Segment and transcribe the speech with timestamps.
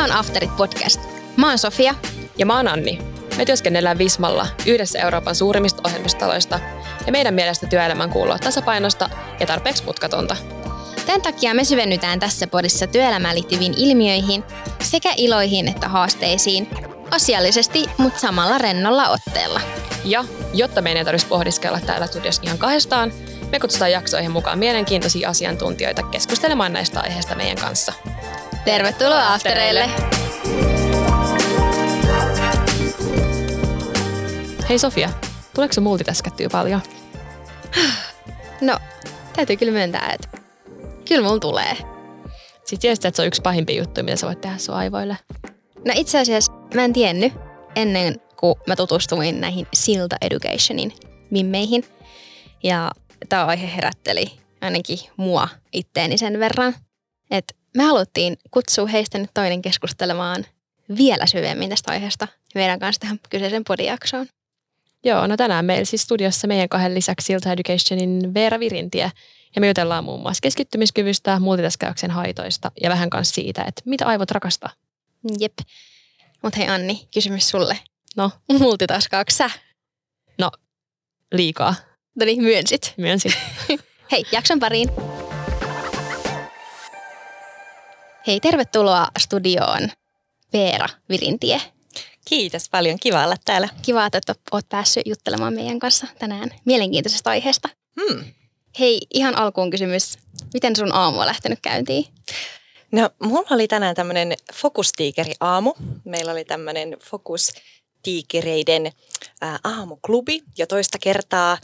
[0.00, 1.00] Tämä on Afterit podcast.
[1.36, 1.94] Mä oon Sofia.
[2.38, 2.98] Ja mä oon Anni.
[3.36, 6.60] Me työskennellään Vismalla yhdessä Euroopan suurimmista ohjelmistaloista
[7.06, 9.10] ja meidän mielestä työelämän kuuluu tasapainosta
[9.40, 10.36] ja tarpeeksi mutkatonta.
[11.06, 14.44] Tämän takia me syvennytään tässä podissa työelämään liittyviin ilmiöihin
[14.82, 16.68] sekä iloihin että haasteisiin
[17.10, 19.60] asiallisesti, mutta samalla rennolla otteella.
[20.04, 20.24] Ja
[20.54, 23.12] jotta meidän ei tarvitsisi pohdiskella täällä studiossa ihan kahdestaan,
[23.52, 27.92] me kutsutaan jaksoihin mukaan mielenkiintoisia asiantuntijoita keskustelemaan näistä aiheista meidän kanssa.
[28.64, 29.90] Tervetuloa Aftereille!
[34.68, 35.10] Hei Sofia,
[35.54, 36.80] tuleeko se multitaskättyä paljon?
[38.60, 38.78] No,
[39.36, 40.28] täytyy kyllä myöntää, että
[41.08, 41.76] kyllä mulla tulee.
[42.54, 45.16] Sitten tiesit, että se on yksi pahimpia juttuja, mitä sä voit tehdä sun aivoille.
[45.84, 47.32] No itse asiassa mä en tiennyt
[47.76, 50.92] ennen kuin mä tutustuin näihin Silta Educationin
[51.30, 51.84] mimmeihin.
[52.62, 52.90] Ja
[53.28, 56.74] tämä aihe herätteli ainakin mua itteeni sen verran,
[57.30, 60.46] että me haluttiin kutsua heistä nyt toinen keskustelemaan
[60.96, 64.26] vielä syvemmin tästä aiheesta meidän kanssa tähän kyseisen podijaksoon.
[65.04, 69.12] Joo, no tänään meillä siis studiossa meidän kahden lisäksi Silta Educationin Veera Virintie.
[69.54, 74.30] Ja me jutellaan muun muassa keskittymiskyvystä, multitaskauksen haitoista ja vähän kanssa siitä, että mitä aivot
[74.30, 74.70] rakastaa.
[75.40, 75.58] Jep.
[76.42, 77.78] Mutta hei Anni, kysymys sulle.
[78.16, 79.50] No, Multitaskaaks sä?
[80.38, 80.50] no
[81.32, 81.74] liikaa.
[82.14, 82.94] No niin, myönsit.
[82.96, 83.32] Myönsin.
[84.12, 84.88] Hei, jakson pariin.
[88.26, 89.90] Hei, tervetuloa studioon
[90.52, 91.60] Veera Virintie.
[92.24, 93.68] Kiitos paljon, kiva olla täällä.
[93.82, 97.68] Kiva, että oot päässyt juttelemaan meidän kanssa tänään mielenkiintoisesta aiheesta.
[98.00, 98.24] Hmm.
[98.78, 100.18] Hei, ihan alkuun kysymys.
[100.54, 102.04] Miten sun aamu on lähtenyt käyntiin?
[102.92, 105.74] No, mulla oli tänään tämmöinen fokustiikeri aamu.
[106.04, 108.92] Meillä oli tämmöinen fokustiikereiden
[109.64, 111.58] aamuklubi jo toista kertaa.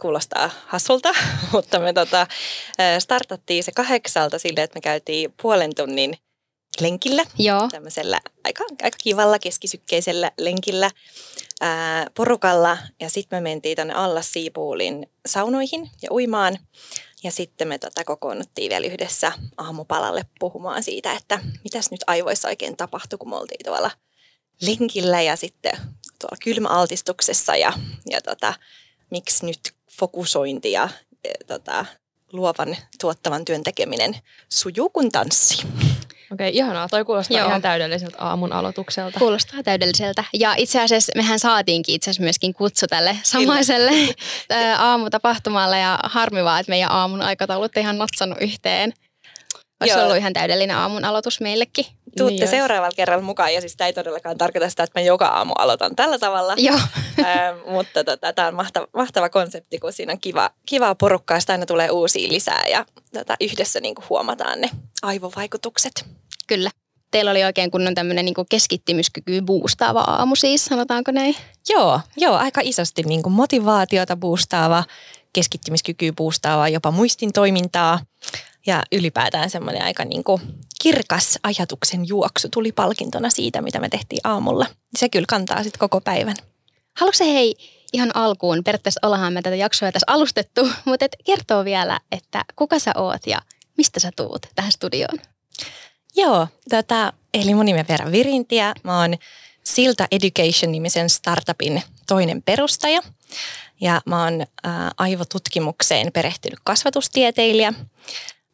[0.00, 1.14] Kuulostaa hassulta,
[1.52, 2.26] mutta me tota,
[2.98, 6.18] startattiin se kahdeksalta sille, että me käytiin puolen tunnin
[6.80, 7.24] lenkillä.
[7.38, 7.68] Joo.
[7.68, 10.90] Tämmöisellä aika, aika kivalla keskisykkeisellä lenkillä
[11.60, 12.78] ää, porukalla.
[13.00, 16.58] Ja sitten me mentiin tänne Allas Siipuulin saunoihin ja uimaan.
[17.24, 22.76] Ja sitten me tota kokoonnuttiin vielä yhdessä aamupalalle puhumaan siitä, että mitäs nyt aivoissa oikein
[22.76, 23.90] tapahtui, kun me oltiin tuolla
[24.60, 25.72] lenkillä ja sitten
[26.20, 27.72] tuolla kylmäaltistuksessa ja,
[28.10, 28.54] ja tota,
[29.10, 29.60] miksi nyt
[29.98, 30.88] fokusointi ja
[31.24, 31.84] e, tota,
[32.32, 34.16] luovan tuottavan työn tekeminen
[34.48, 35.66] sujuu kuin tanssi.
[36.32, 36.88] Okei, okay, ihanaa.
[36.88, 37.48] Toi kuulostaa Joo.
[37.48, 39.18] ihan täydelliseltä aamun aloitukselta.
[39.18, 40.24] Kuulostaa täydelliseltä.
[40.34, 43.92] Ja itse asiassa mehän saatiinkin itse asiassa myöskin kutsu tälle samaiselle
[44.78, 48.92] aamutapahtumalle ja harmi vaan, että meidän aamun aikataulut ei ihan natsannut yhteen.
[49.80, 50.04] Olisi Joo.
[50.04, 51.86] ollut ihan täydellinen aamun aloitus meillekin.
[52.18, 55.26] Tuutte Niin seuraavalla kerralla mukaan ja siis tämä ei todellakaan tarkoita sitä, että mä joka
[55.26, 56.54] aamu aloitan tällä tavalla.
[56.56, 56.80] Joo,
[57.24, 61.52] Ää, mutta tota, tämä on mahtava, mahtava konsepti, kun siinä on kiva, kivaa porukkaa, sitä
[61.52, 64.70] aina tulee uusia lisää ja tota, yhdessä niin kuin huomataan ne
[65.02, 66.04] aivovaikutukset.
[66.46, 66.70] kyllä.
[67.10, 71.36] Teillä oli oikein kunnon tämmöinen niin keskittymiskyky boostaava aamu siis, sanotaanko näin?
[71.68, 74.84] Joo, joo aika isosti niin kuin motivaatiota boostaava,
[75.32, 77.98] keskittymiskykyä boostaava, jopa muistin toimintaa
[78.66, 80.42] ja ylipäätään semmoinen aika niin kuin
[80.82, 84.66] kirkas ajatuksen juoksu tuli palkintona siitä, mitä me tehtiin aamulla.
[84.98, 86.36] Se kyllä kantaa sitten koko päivän.
[86.96, 87.56] Haluatko sä hei
[87.92, 92.78] ihan alkuun, periaatteessa ollaanhan me tätä jaksoa tässä alustettu, mutta et kertoo vielä, että kuka
[92.78, 93.42] sä oot ja
[93.76, 95.18] mistä sä tuut tähän studioon?
[96.16, 98.74] Joo, tota, eli mun nimi on Vera Virintiä.
[98.84, 99.14] Mä oon
[99.64, 103.00] Silta Education-nimisen startupin toinen perustaja.
[103.80, 104.46] Ja mä oon
[104.98, 107.72] aivotutkimukseen perehtynyt kasvatustieteilijä.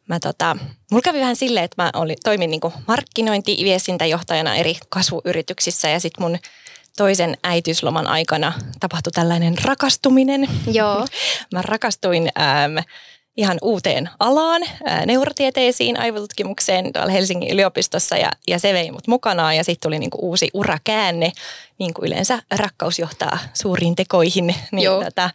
[0.09, 0.57] Mä tota,
[0.91, 6.23] mulla kävi vähän silleen, että mä oli, toimin niin markkinointi- viestintäjohtajana eri kasvuyrityksissä ja sitten
[6.23, 6.37] mun
[6.97, 10.47] toisen äitiysloman aikana tapahtui tällainen rakastuminen.
[10.71, 11.07] Joo.
[11.53, 12.83] Mä rakastuin äm,
[13.37, 19.55] ihan uuteen alaan, ää, neurotieteisiin, aivotutkimukseen tuolla Helsingin yliopistossa ja, ja se vei mut mukanaan
[19.55, 21.31] ja sitten tuli niinku uusi urakäänne,
[21.79, 24.55] niin kuin yleensä rakkaus johtaa suuriin tekoihin.
[24.71, 25.03] Niin Joo.
[25.03, 25.29] tota,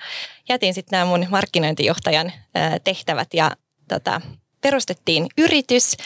[0.48, 3.50] jätin sitten nämä mun markkinointijohtajan ää, tehtävät ja
[3.88, 4.20] tota,
[4.64, 5.96] perustettiin yritys,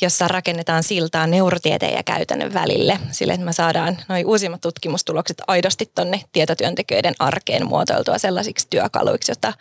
[0.00, 5.90] jossa rakennetaan siltaa neurotieteen ja käytännön välille, sille että me saadaan noin uusimmat tutkimustulokset aidosti
[5.94, 9.52] tonne tietotyöntekijöiden arkeen muotoiltua sellaisiksi työkaluiksi, jotta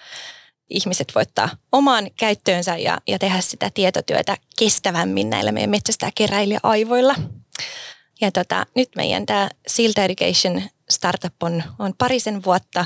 [0.69, 7.15] ihmiset voi ottaa omaan käyttöönsä ja, ja tehdä sitä tietotyötä kestävämmin näillä meidän metsästä keräilijä-aivoilla.
[8.21, 12.85] Ja tota, nyt meidän tämä Silta Education startup on, on parisen vuotta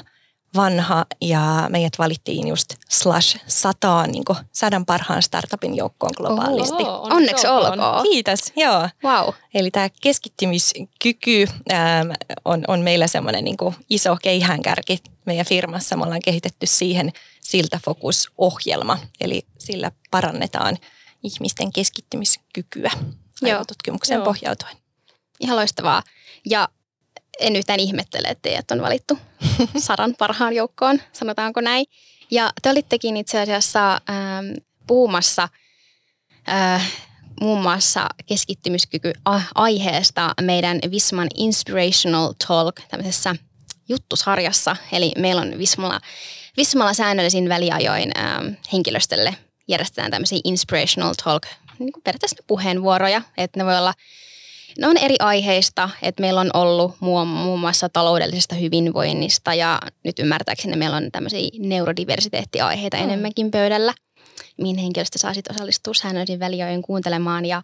[0.55, 6.83] vanha ja meidät valittiin just Slash sataan, niin sadan parhaan startupin joukkoon globaalisti.
[6.83, 8.03] Oho, Onneksi olkoon.
[8.03, 8.89] Kiitos, joo.
[9.03, 9.33] Wow.
[9.53, 12.09] Eli tämä keskittymiskyky ähm,
[12.45, 13.57] on, on meillä semmoinen niin
[13.89, 15.95] iso keihäänkärki meidän firmassa.
[15.95, 17.11] Me ollaan kehitetty siihen
[17.41, 20.77] siltä fokusohjelma, eli sillä parannetaan
[21.23, 22.91] ihmisten keskittymiskykyä.
[24.19, 24.25] Joo.
[24.25, 24.75] pohjautuen.
[25.39, 26.03] Ihan loistavaa.
[26.45, 26.69] Ja
[27.39, 29.17] en yhtään ihmettele, että teidät on valittu
[29.77, 31.85] sadan parhaan joukkoon, sanotaanko näin.
[32.31, 34.45] Ja te olittekin itse asiassa ähm,
[34.87, 35.49] puhumassa
[36.49, 36.91] äh,
[37.41, 43.35] muun muassa keskittymiskyky-aiheesta meidän Visman Inspirational Talk tämmöisessä
[43.89, 44.75] juttusarjassa.
[44.91, 45.99] Eli meillä on Vismalla,
[46.57, 49.35] Vismalla säännöllisin väliajoin ähm, henkilöstölle
[49.67, 51.43] järjestetään tämmöisiä Inspirational Talk,
[51.79, 53.93] niin kuin periaatteessa puheenvuoroja, että ne voi olla
[54.77, 60.19] ne on eri aiheista, että meillä on ollut muun, muun muassa taloudellisesta hyvinvoinnista ja nyt
[60.19, 63.03] ymmärtääkseni meillä on tämmöisiä neurodiversiteettiaiheita mm.
[63.03, 63.93] enemmänkin pöydällä,
[64.57, 67.45] mihin henkilöstö saa sitten osallistua säännöllisin väliajoin kuuntelemaan.
[67.45, 67.61] Ja,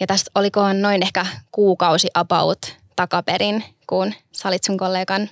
[0.00, 2.58] ja tästä oliko noin ehkä kuukausi about
[2.96, 5.30] takaperin, kun sä olit sun kollegan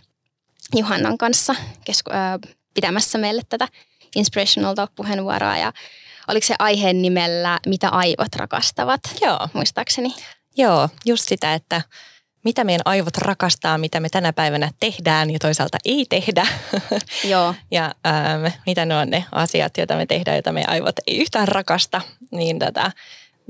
[0.76, 1.54] Juhannan kanssa
[1.84, 3.68] kesku, äh, pitämässä meille tätä
[4.16, 5.72] Inspirational Talk-puheenvuoroa ja
[6.28, 9.48] oliko se aiheen nimellä Mitä aivot rakastavat, Joo.
[9.52, 10.14] muistaakseni?
[10.56, 11.82] Joo, just sitä, että
[12.44, 16.46] mitä meidän aivot rakastaa, mitä me tänä päivänä tehdään ja toisaalta ei tehdä.
[17.32, 17.54] Joo.
[17.70, 21.48] ja ähm, mitä ne on ne asiat, joita me tehdään, joita meidän aivot ei yhtään
[21.48, 22.92] rakasta, niin tota,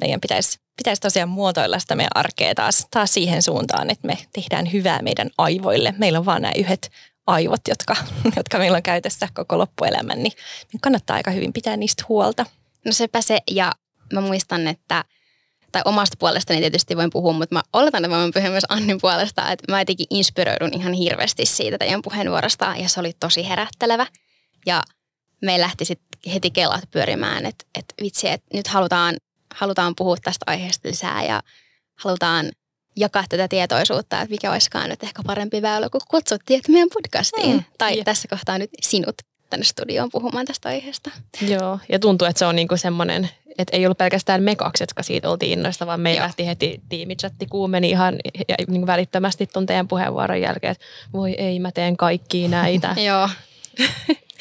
[0.00, 4.72] meidän pitäisi, pitäisi tosiaan muotoilla sitä meidän arkea taas, taas siihen suuntaan, että me tehdään
[4.72, 5.94] hyvää meidän aivoille.
[5.98, 6.90] Meillä on vaan nämä yhdet
[7.26, 7.96] aivot, jotka,
[8.36, 10.32] jotka meillä on käytössä koko loppuelämän, niin
[10.80, 12.46] kannattaa aika hyvin pitää niistä huolta.
[12.84, 13.72] No sepä se, ja
[14.12, 15.04] mä muistan, että,
[15.74, 19.00] tai omasta puolestani tietysti voin puhua, mutta mä oletan, että mä voin puhua myös Annin
[19.00, 24.06] puolesta, että mä jotenkin inspiroidun ihan hirveästi siitä teidän puheenvuorosta, ja se oli tosi herättelevä.
[24.66, 24.82] Ja
[25.42, 29.16] me lähti sitten heti kelat pyörimään, että, että vitsi, että nyt halutaan,
[29.54, 31.42] halutaan puhua tästä aiheesta lisää, ja
[31.94, 32.52] halutaan
[32.96, 37.56] jakaa tätä tietoisuutta, että mikä olisikaan nyt ehkä parempi väylä, kun kutsut tiedät meidän podcastiin.
[37.56, 38.04] Mm, tai jep.
[38.04, 39.14] tässä kohtaa nyt sinut
[39.50, 41.10] tänne studioon puhumaan tästä aiheesta.
[41.48, 45.02] Joo, ja tuntuu, että se on niinku semmoinen, että ei ollut pelkästään me kaksi, jotka
[45.02, 46.24] siitä oltiin innoista, vaan meillä Joo.
[46.24, 48.16] lähti heti tiimichatti kuumeni ihan
[48.48, 52.94] ja, niin välittömästi tuon teidän puheenvuoron jälkeen, että voi ei, mä teen kaikkia näitä.
[53.06, 53.28] Joo,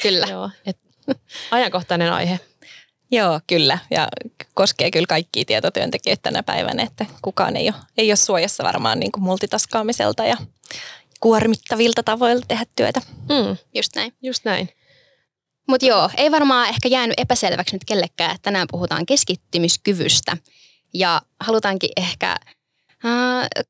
[0.02, 0.26] kyllä.
[0.30, 0.78] Joo, et,
[1.50, 2.40] ajankohtainen aihe.
[3.10, 3.78] Joo, kyllä.
[3.90, 4.08] Ja
[4.54, 9.12] koskee kyllä kaikkia tietotyöntekijöitä tänä päivänä, että kukaan ei ole, ei ole suojassa varmaan niin
[9.12, 10.36] kuin multitaskaamiselta ja
[11.20, 13.00] kuormittavilta tavoilta tehdä työtä.
[13.28, 14.12] Mm, Just näin.
[14.22, 14.68] just näin.
[15.68, 20.36] Mutta joo, ei varmaan ehkä jäänyt epäselväksi nyt kellekään, että tänään puhutaan keskittymiskyvystä.
[20.94, 22.36] Ja halutaankin ehkä,
[23.04, 23.64] äh,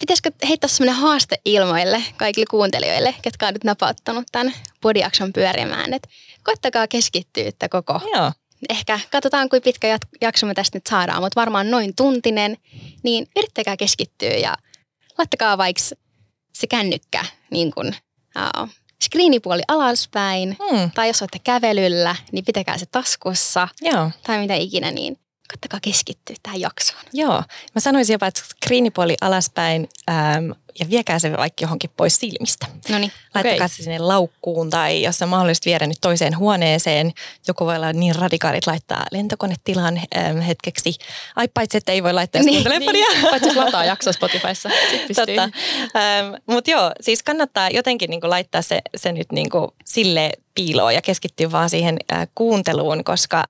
[0.00, 5.94] pitäisikö heittää semmoinen haaste ilmoille kaikille kuuntelijoille, ketkä on nyt napauttanut tämän podiakson pyörimään.
[5.94, 6.08] Että
[6.42, 8.00] koittakaa keskittyä että koko.
[8.14, 8.32] Joo,
[8.68, 12.56] Ehkä katsotaan, kuinka pitkä jakso me tästä nyt saadaan, mutta varmaan noin tuntinen.
[13.02, 14.56] Niin yrittäkää keskittyä ja
[15.18, 15.82] laittakaa vaikka
[16.52, 17.88] se kännykkä niin kuin,
[18.36, 18.68] uh,
[19.02, 20.56] screenipuoli alaspäin.
[20.72, 23.68] mm, Tai jos olette kävelyllä, niin pitäkää se taskussa.
[23.82, 25.18] Joo, tai mitä ikinä, niin
[25.52, 27.02] koittakaa keskittyä tähän jaksoon.
[27.12, 27.42] joo.
[27.74, 32.66] Mä sanoisin jopa, että screenipuoli alaspäin äm, ja viekää se vaikka johonkin pois silmistä.
[32.88, 33.12] No niin.
[33.34, 33.68] Laittakaa Okei.
[33.68, 37.12] se sinne laukkuun tai jos on mahdollista viedä nyt toiseen huoneeseen.
[37.48, 40.94] Joku voi olla niin radikaalit laittaa lentokonetilan äm, hetkeksi.
[41.36, 43.30] Ai paitsi, että ei voi laittaa Niin, kuuntelee podia.
[43.30, 44.68] Paitsi jos lataa jakso Spotifyssa.
[45.14, 45.42] Totta.
[45.42, 51.02] Ähm, Mutta joo, siis kannattaa jotenkin niinku laittaa se, se nyt niinku sille piiloon ja
[51.02, 53.44] keskittyä vaan siihen äh, kuunteluun, koska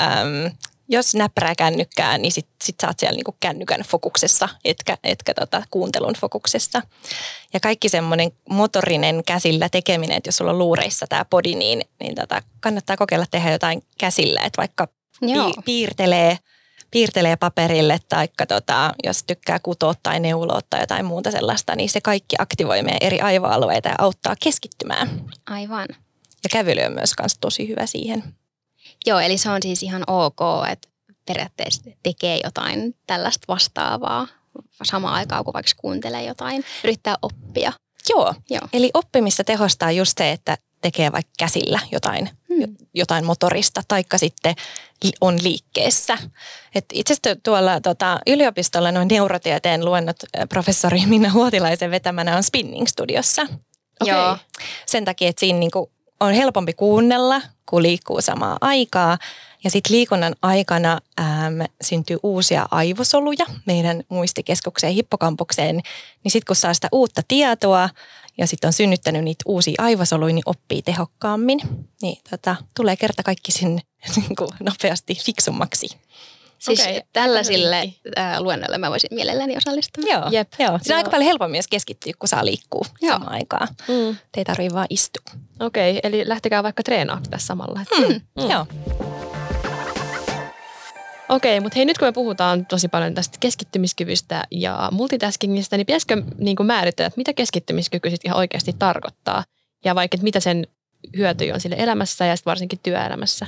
[0.00, 0.50] äm,
[0.88, 5.62] jos näppärää kännykkää, niin sit, sit sä oot siellä niinku kännykän fokuksessa, etkä, etkä tota
[5.70, 6.82] kuuntelun fokuksessa.
[7.52, 12.14] Ja kaikki semmoinen motorinen käsillä tekeminen, että jos sulla on luureissa tämä podi, niin, niin
[12.14, 14.88] tota, kannattaa kokeilla tehdä jotain käsillä, että vaikka
[15.20, 15.46] Joo.
[15.46, 16.38] pi- piirtelee,
[16.90, 22.00] piirtelee paperille tai tota, jos tykkää kutoa tai neuloa tai jotain muuta sellaista, niin se
[22.00, 25.24] kaikki aktivoi meidän eri aivoalueita ja auttaa keskittymään.
[25.46, 25.86] Aivan.
[26.44, 28.24] Ja kävely on myös kans tosi hyvä siihen.
[29.06, 30.40] Joo, eli se on siis ihan ok,
[30.72, 30.88] että
[31.26, 34.26] periaatteessa tekee jotain tällaista vastaavaa
[34.82, 37.72] samaan aikaan, kun vaikka kuuntelee jotain, yrittää oppia.
[38.08, 38.68] Joo, Joo.
[38.72, 42.76] eli oppimista tehostaa just se, että tekee vaikka käsillä jotain, Hmm.
[42.94, 44.54] jotain motorista, taikka sitten
[45.20, 46.18] on liikkeessä.
[46.74, 50.16] Et itse asiassa tuolla tota, yliopistolla noin neurotieteen luennot
[50.48, 53.42] professori Minna Huotilaisen vetämänä on spinning-studiossa.
[54.00, 54.14] Okei.
[54.14, 54.36] Joo.
[54.86, 59.18] sen takia, että siinä niinku on helpompi kuunnella, kun liikkuu samaa aikaa.
[59.64, 61.26] Ja sitten liikunnan aikana äm,
[61.80, 65.76] syntyy uusia aivosoluja meidän muistikeskukseen, hippokampukseen.
[66.24, 67.88] Niin sitten kun saa sitä uutta tietoa
[68.38, 71.60] ja sitten on synnyttänyt niitä uusia aivosoluja, niin oppii tehokkaammin.
[72.02, 73.80] Niin tota, tulee kerta kaikki sinne
[74.16, 75.88] niinku nopeasti fiksummaksi.
[76.58, 78.00] Siis Okei, tällaisille vinkki.
[78.18, 80.04] äh, luennoille mä voisin mielelläni osallistua.
[80.10, 80.48] Joo, Jep.
[80.58, 80.68] joo.
[80.68, 80.96] Siinä on Joo.
[80.96, 83.12] aika paljon helpommin myös keskittyä, kun saa liikkua Joo.
[83.12, 83.68] samaan aikaan.
[83.88, 84.16] Mm.
[84.32, 85.24] Te ei tarvitse vaan istua.
[85.60, 87.80] Okei, eli lähtekää vaikka treenaamaan tässä samalla.
[87.98, 88.14] Mm.
[88.14, 88.50] Mm.
[88.50, 88.66] Joo.
[91.28, 96.22] Okei, mutta hei nyt kun me puhutaan tosi paljon tästä keskittymiskyvystä ja multitaskingista, niin pitäisikö
[96.38, 99.44] niin kuin määritellä, että mitä keskittymiskyky sitten ihan oikeasti tarkoittaa?
[99.84, 100.66] Ja vaikka, että mitä sen
[101.16, 103.46] hyöty on sille elämässä ja sitten varsinkin työelämässä?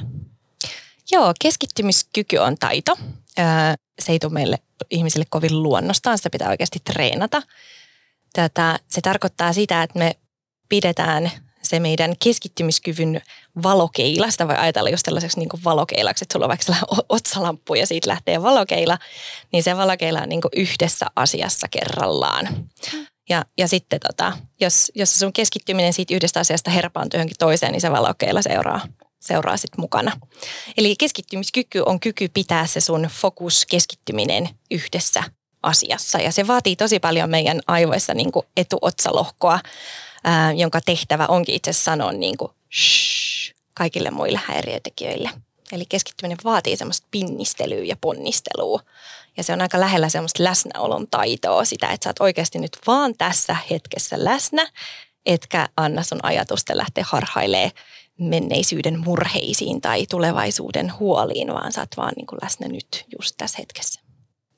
[1.13, 2.99] Joo, keskittymiskyky on taito.
[3.99, 4.59] Se ei tule meille
[4.91, 7.43] ihmisille kovin luonnostaan, sitä pitää oikeasti treenata.
[8.33, 10.17] Tätä, se tarkoittaa sitä, että me
[10.69, 11.31] pidetään
[11.63, 13.23] se meidän keskittymiskyvyn
[13.63, 16.75] valokeila, sitä voi ajatella just tällaiseksi niin kuin valokeilaksi, että sulla on vaikka
[17.09, 18.99] otsalamppu ja siitä lähtee valokeila,
[19.53, 22.49] niin se valokeila on niin kuin yhdessä asiassa kerrallaan.
[23.29, 27.81] Ja, ja sitten tota, jos, jos sun keskittyminen siitä yhdestä asiasta herpaantuu johonkin toiseen, niin
[27.81, 28.81] se valokeila seuraa,
[29.21, 30.13] seuraa sitten mukana.
[30.77, 35.23] Eli keskittymiskyky on kyky pitää se sun fokus keskittyminen yhdessä
[35.63, 36.19] asiassa.
[36.19, 39.61] Ja se vaatii tosi paljon meidän aivoissa niin etuotsalohkoa
[40.25, 45.31] ää, jonka tehtävä onkin itse sanoa niin kuin shh, kaikille muille häiriötekijöille.
[45.73, 48.81] Eli keskittyminen vaatii semmoista pinnistelyä ja ponnistelua.
[49.37, 53.15] Ja se on aika lähellä semmoista läsnäolon taitoa, sitä, että sä oot oikeasti nyt vaan
[53.19, 54.67] tässä hetkessä läsnä,
[55.27, 57.71] etkä anna sun ajatusten lähteä harhailee
[58.21, 63.59] menneisyyden murheisiin tai tulevaisuuden huoliin, vaan sä oot vaan niin kuin läsnä nyt just tässä
[63.59, 64.01] hetkessä.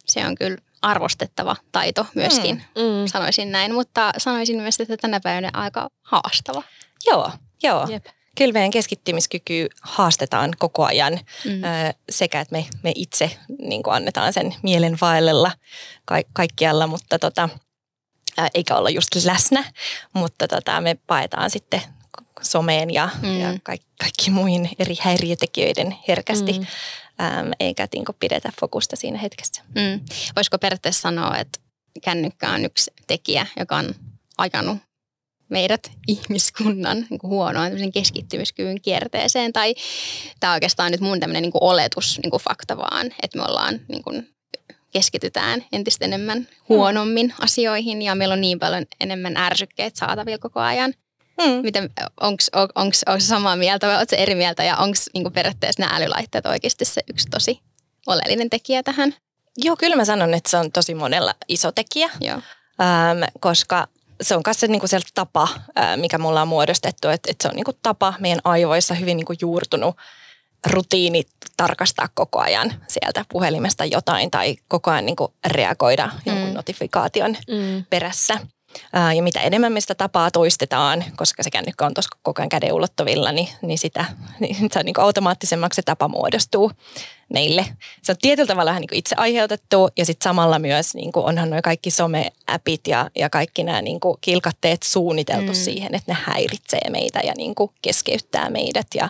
[0.04, 3.06] Se on kyllä arvostettava taito myöskin, mm, mm.
[3.06, 6.62] sanoisin näin, mutta sanoisin myös, että tänä päivänä aika haastava.
[7.06, 7.30] Joo,
[7.62, 7.86] joo.
[7.90, 8.06] Jep.
[8.36, 11.12] Kyllä meidän keskittymiskyky haastetaan koko ajan
[11.44, 11.60] mm.
[12.10, 15.52] sekä, että me, me itse niin annetaan sen mielen vaellella
[16.04, 17.48] ka- kaikkialla, mutta tota,
[18.54, 19.64] eikä olla just läsnä,
[20.12, 21.82] mutta tota, me paetaan sitten
[22.42, 23.40] someen ja, mm.
[23.40, 26.52] ja kaikki, kaikki muihin eri häiriötekijöiden herkästi.
[26.52, 26.66] Mm
[27.20, 29.62] äm, eikä tinko pidetä fokusta siinä hetkessä.
[29.74, 30.00] Mm.
[30.36, 31.60] Voisiko periaatteessa sanoa, että
[32.04, 33.94] kännykkä on yksi tekijä, joka on
[34.38, 34.78] ajanut
[35.48, 39.52] meidät ihmiskunnan niin kuin huonoon keskittymiskyvyn kierteeseen.
[39.52, 39.74] Tai
[40.40, 43.80] tämä on oikeastaan nyt mun tämmöinen niin oletus, niin kuin fakta vaan, että me ollaan
[43.88, 44.28] niin kuin,
[44.92, 50.94] keskitytään entistä enemmän huonommin asioihin ja meillä on niin paljon enemmän ärsykkeet saatavilla koko ajan.
[51.40, 51.62] Mm.
[51.62, 55.82] Miten, onks, on, onks, onks samaa mieltä vai oletko eri mieltä ja onko niinku periaatteessa
[55.82, 57.60] nämä älylaitteet oikeasti se yksi tosi
[58.06, 59.14] oleellinen tekijä tähän?
[59.56, 62.38] Joo, kyllä mä sanon, että se on tosi monella iso tekijä, Joo.
[62.80, 63.88] Ähm, koska
[64.22, 65.48] se on myös se, niinku se tapa,
[65.78, 69.34] äh, mikä mulla on muodostettu, että, että se on niinku tapa meidän aivoissa hyvin niinku
[69.40, 69.96] juurtunut
[70.66, 71.22] rutiini
[71.56, 76.20] tarkastaa koko ajan sieltä puhelimesta jotain tai koko ajan niinku reagoida mm.
[76.26, 77.84] jonkun notifikaation mm.
[77.90, 78.38] perässä
[79.16, 82.72] ja mitä enemmän me sitä tapaa toistetaan, koska se kännykkä on tuossa koko ajan käden
[82.72, 84.04] ulottuvilla, niin, niin sitä
[84.40, 86.72] niin se on niin kuin automaattisemmaksi se tapa muodostuu
[87.32, 87.66] meille.
[88.02, 91.26] Se on tietyllä tavalla vähän niin kuin itse aiheutettu ja sitten samalla myös niin kuin
[91.26, 95.54] onhan nuo kaikki some-appit ja, ja kaikki nämä niin kuin kilkatteet suunniteltu mm.
[95.54, 99.08] siihen, että ne häiritsee meitä ja niin kuin keskeyttää meidät ja,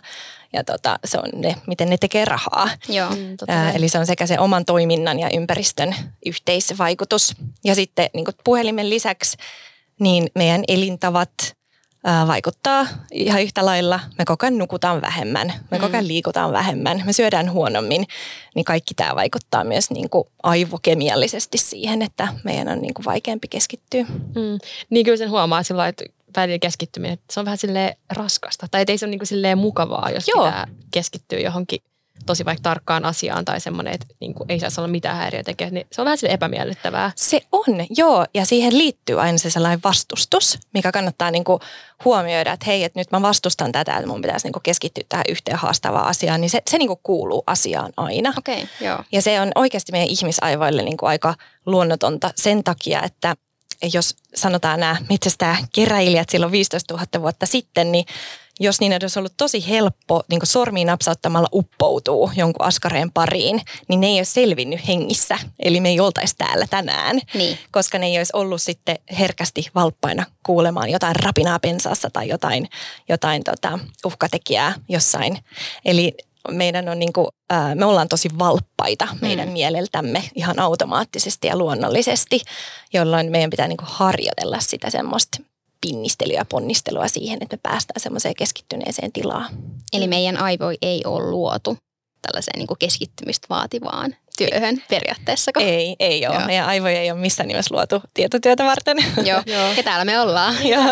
[0.52, 2.70] ja tota, se on ne, miten ne tekee rahaa.
[2.88, 5.94] Joo, mm, Ää, eli se on sekä se oman toiminnan ja ympäristön
[6.26, 7.34] yhteisvaikutus.
[7.64, 9.36] Ja sitten niin kuin puhelimen lisäksi
[10.00, 11.30] niin meidän elintavat
[12.04, 14.00] ää, vaikuttaa ihan yhtä lailla.
[14.18, 16.08] Me koko ajan nukutaan vähemmän, me koko ajan mm.
[16.08, 18.06] liikutaan vähemmän, me syödään huonommin.
[18.54, 23.48] Niin kaikki tämä vaikuttaa myös niin kuin aivokemiallisesti siihen, että meidän on niin kuin vaikeampi
[23.48, 24.02] keskittyä.
[24.02, 24.58] Mm.
[24.90, 26.04] Niin kyllä sen huomaa sillä että
[26.40, 28.66] välillä keskittyminen, se on vähän silleen raskasta.
[28.70, 30.44] Tai ei se ole niin silleen mukavaa, jos Joo.
[30.44, 31.80] pitää keskittyä johonkin
[32.26, 35.86] tosi vaikka tarkkaan asiaan tai semmoinen, että niin kuin ei saisi olla mitään häiriötekijää, niin
[35.92, 37.12] se on vähän sille epämiellyttävää.
[37.16, 38.26] Se on, joo.
[38.34, 41.60] Ja siihen liittyy aina se sellainen vastustus, mikä kannattaa niin kuin
[42.04, 45.24] huomioida, että hei, että nyt mä vastustan tätä, että mun pitäisi niin kuin keskittyä tähän
[45.28, 48.32] yhteen haastavaan asiaan, niin se, se niin kuin kuuluu asiaan aina.
[48.38, 48.98] Okay, joo.
[49.12, 51.34] Ja se on oikeasti meidän ihmisaivoille niin kuin aika
[51.66, 53.36] luonnotonta sen takia, että
[53.92, 58.04] jos sanotaan nämä metsästää keräilijät silloin 15 000 vuotta sitten, niin
[58.60, 64.06] jos niin olisi ollut tosi helppo niin sormiin napsauttamalla uppoutuu jonkun askareen pariin, niin ne
[64.06, 65.38] ei olisi selvinnyt hengissä.
[65.58, 67.58] Eli me ei oltaisi täällä tänään, niin.
[67.70, 72.68] koska ne ei olisi ollut sitten herkästi valppaina kuulemaan jotain rapinaa pensaassa tai jotain,
[73.08, 75.38] jotain tota, uhkatekijää jossain.
[75.84, 76.14] Eli
[76.50, 77.26] meidän on niin kuin,
[77.74, 79.52] me ollaan tosi valppaita meidän mm.
[79.52, 82.40] mieleltämme ihan automaattisesti ja luonnollisesti,
[82.92, 85.38] jolloin meidän pitää niin kuin harjoitella sitä semmoista
[85.86, 89.50] pinnistelyä ja ponnistelua siihen, että me päästään semmoiseen keskittyneeseen tilaan.
[89.92, 91.76] Eli meidän aivo ei ole luotu
[92.22, 95.50] tällaiseen niin kuin keskittymistä vaativaan työhön periaatteessa.
[95.60, 96.34] Ei, ei ole.
[96.34, 96.46] Joo.
[96.46, 98.96] Meidän aivoja ei ole missään nimessä luotu tietotyötä varten.
[99.16, 99.72] Joo, Joo.
[99.76, 100.68] ja täällä me ollaan.
[100.68, 100.84] Joo,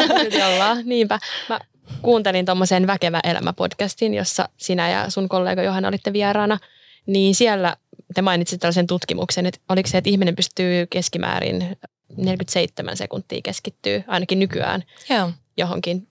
[0.52, 0.78] ollaan.
[0.84, 1.18] Niinpä.
[1.48, 1.60] Mä
[2.02, 6.58] kuuntelin tuommoisen Väkevä elämä podcastin, jossa sinä ja sun kollega Johanna olitte vieraana.
[7.06, 7.76] Niin siellä
[8.14, 11.76] te mainitsit tällaisen tutkimuksen, että oliko se, että ihminen pystyy keskimäärin
[12.16, 15.30] 47 sekuntia keskittyy ainakin nykyään Joo.
[15.56, 16.08] johonkin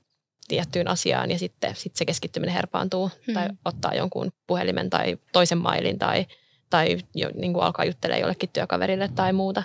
[0.48, 3.34] tiettyyn asiaan ja sitten sit se keskittyminen herpaantuu hmm.
[3.34, 6.26] tai ottaa jonkun puhelimen tai toisen mailin tai,
[6.70, 9.64] tai jo, niin kuin alkaa juttelemaan jollekin työkaverille tai muuta.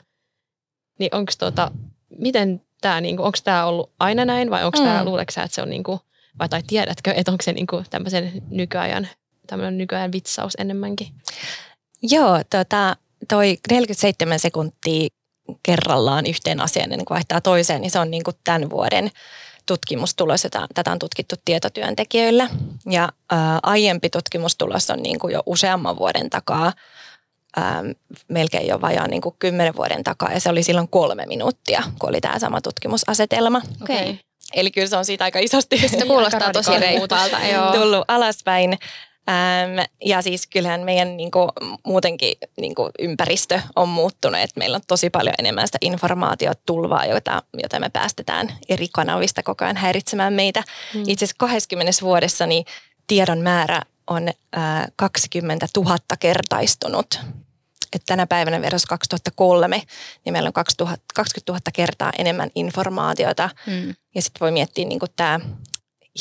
[0.98, 1.70] Niin onko tota,
[2.18, 4.84] miten tämä, niin onko tämä ollut aina näin vai onko mm.
[4.84, 6.00] tämä, luuleeko että se on niin kuin,
[6.38, 9.08] vai tai tiedätkö, että onko se niin kuin tämmöisen nykyajan,
[9.46, 11.08] tämmöinen nykyajan vitsaus enemmänkin?
[12.02, 12.96] Joo, tota,
[13.28, 15.08] toi 47 sekuntia
[15.62, 19.10] kerrallaan yhteen asiaan ennen kuin vaihtaa toiseen, niin se on niin kuin tämän vuoden
[19.66, 22.48] tutkimustulos, jota tätä on tutkittu tietotyöntekijöillä.
[22.90, 26.72] Ja ää, aiempi tutkimustulos on niin kuin jo useamman vuoden takaa,
[27.56, 27.82] ää,
[28.28, 32.08] melkein jo vajaan niin kuin kymmenen vuoden takaa, ja se oli silloin kolme minuuttia, kun
[32.08, 33.62] oli tämä sama tutkimusasetelma.
[33.82, 33.96] Okei.
[33.96, 34.16] Okay.
[34.54, 37.36] Eli kyllä se on siitä aika isosti Se kuulostaa tosi reippaalta.
[37.72, 38.78] tullut alaspäin.
[39.28, 41.48] Ähm, ja siis kyllähän meidän niin kuin,
[41.86, 47.42] muutenkin niin kuin, ympäristö on muuttunut, että meillä on tosi paljon enemmän sitä informaatiotulvaa, jota,
[47.62, 50.62] jota me päästetään eri kanavista koko ajan häiritsemään meitä.
[50.94, 51.00] Mm.
[51.00, 52.64] Itse asiassa 20 vuodessa niin
[53.06, 57.20] tiedon määrä on äh, 20 000 kertaistunut.
[57.94, 59.82] Et tänä päivänä versus 2003,
[60.24, 63.50] niin meillä on 2000, 20 000 kertaa enemmän informaatiota.
[63.66, 63.94] Mm.
[64.14, 65.40] Ja sitten voi miettiä niin tämä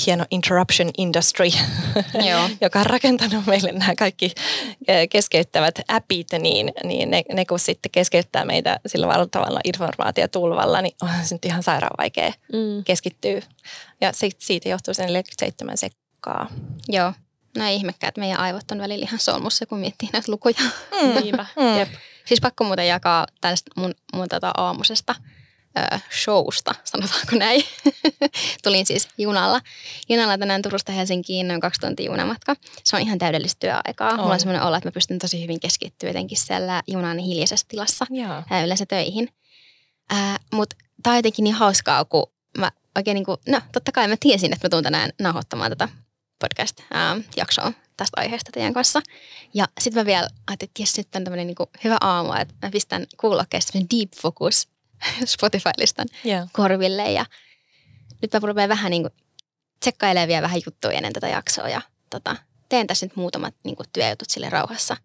[0.06, 1.46] hieno interruption industry,
[2.30, 2.50] Joo.
[2.62, 4.32] joka on rakentanut meille nämä kaikki
[4.88, 10.96] eh, keskeyttävät appit, niin, niin ne, ne kun sitten keskeyttää meitä sillä valtavalla informaatiotulvalla, niin
[11.02, 12.84] on se nyt ihan sairaan vaikea mm.
[12.84, 13.42] keskittyä.
[14.02, 16.48] Ja siitä johtuu sen 47 sekkaa.
[16.88, 17.14] Joo.
[17.58, 20.56] No ei ihmekään, että meidän aivot on välillä ihan solmussa, kun miettii näitä lukuja.
[21.02, 21.14] Mm.
[21.22, 21.46] Niinpä.
[21.60, 21.78] Mm.
[21.78, 21.90] Jep.
[22.26, 25.16] Siis pakko muuten jakaa tästä mun, mun tota aamusesta
[26.24, 27.64] showsta, sanotaanko näin.
[28.64, 29.62] Tulin siis junalla.
[30.10, 32.56] Junalla tänään Turusta Helsinkiin noin kaksi tuntia junamatka.
[32.84, 34.10] Se on ihan täydellistä työaikaa.
[34.10, 34.20] On.
[34.20, 38.06] Mulla on sellainen olo, että mä pystyn tosi hyvin keskittyä jotenkin siellä junan hiljaisessa tilassa
[38.50, 39.30] Ää, yleensä töihin.
[40.54, 44.16] Mutta tämä on jotenkin niin hauskaa, kun mä oikein niin kuin, no totta kai mä
[44.20, 45.90] tiesin, että mä tuun tänään nauhoittamaan tätä
[46.44, 49.02] podcast-jaksoa tästä aiheesta teidän kanssa.
[49.54, 52.72] Ja sitten mä vielä ajattelin, että jes, nyt on tämmöinen niin hyvä aamu, että mä
[52.72, 54.68] pistän kuulokkeesta deep focus
[55.26, 56.50] Spotify-listan yeah.
[56.52, 57.12] korville.
[57.12, 57.26] Ja
[58.22, 59.14] nyt mä rupean vähän niin kuin
[59.80, 62.36] tsekkailemaan vielä vähän juttuja ennen tätä jaksoa ja tota,
[62.70, 64.98] teen tässä nyt muutamat niin kuin työjutut sille rauhassa.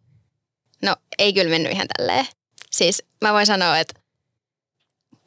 [0.83, 2.27] No ei kyllä mennyt ihan tälleen.
[2.71, 4.01] Siis mä voin sanoa, että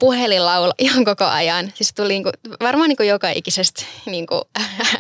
[0.02, 1.72] puhelin laula ihan koko ajan.
[1.76, 4.42] Siis tuli niin kuin, varmaan niin kuin joka ikisestä niin kuin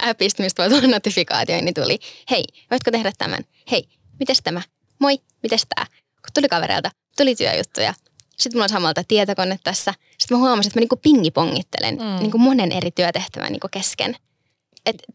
[0.09, 1.99] appista, mistä voi tulla notifikaatio, niin tuli,
[2.31, 3.43] hei, voitko tehdä tämän?
[3.71, 3.87] Hei,
[4.19, 4.61] mites tämä?
[4.99, 5.85] Moi, mites tämä?
[5.95, 7.93] Kun tuli kavereilta, tuli työjuttuja.
[8.37, 9.93] Sitten mulla on samalta tietokone tässä.
[10.17, 12.19] Sitten mä huomasin, että mä niinku pingipongittelen mm.
[12.19, 14.15] niinku monen eri työtehtävän niinku kesken.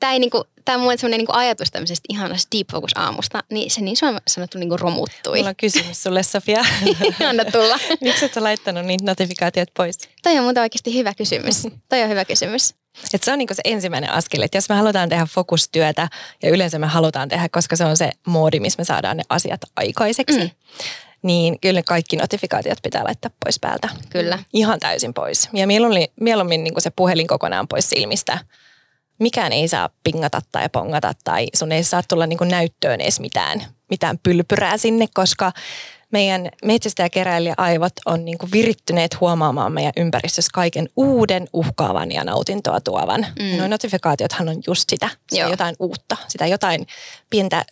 [0.01, 3.97] Tämä niinku, on mun niinku ajatus tämmöisestä ihanasta deep focus aamusta, niin se niin
[4.29, 5.39] sanottu niinku romuttui.
[5.39, 6.65] Mulla on kysymys sulle, Sofia.
[7.29, 7.79] Anna tulla.
[8.01, 9.99] Miksi et sä laittanut niitä notifikaatiot pois?
[10.23, 11.67] Toi on muuten oikeasti hyvä kysymys.
[11.89, 12.75] Toi on hyvä kysymys.
[13.15, 16.09] Et se on niinku se ensimmäinen askel, että jos me halutaan tehdä fokustyötä,
[16.43, 19.61] ja yleensä me halutaan tehdä, koska se on se moodi, missä me saadaan ne asiat
[19.77, 20.51] aikaiseksi, mm
[21.27, 23.89] niin kyllä kaikki notifikaatiot pitää laittaa pois päältä.
[24.11, 24.39] Kyllä.
[24.53, 25.49] Ihan täysin pois.
[25.53, 28.39] Ja mieluummin, mieluummin niin se puhelin kokonaan pois silmistä.
[29.19, 33.65] Mikään ei saa pingata tai pongata tai sun ei saa tulla niin näyttöön edes mitään,
[33.91, 35.53] mitään pylpyrää sinne, koska
[36.13, 43.27] meidän metsästäjäkeräilijä-aivot on niin kuin virittyneet huomaamaan meidän ympäristössä kaiken uuden, uhkaavan ja nautintoa tuovan.
[43.39, 43.59] Mm.
[43.59, 45.51] Noin notifikaatiothan on just sitä, sitä Joo.
[45.51, 46.87] jotain uutta, sitä jotain
[47.31, 47.65] pientä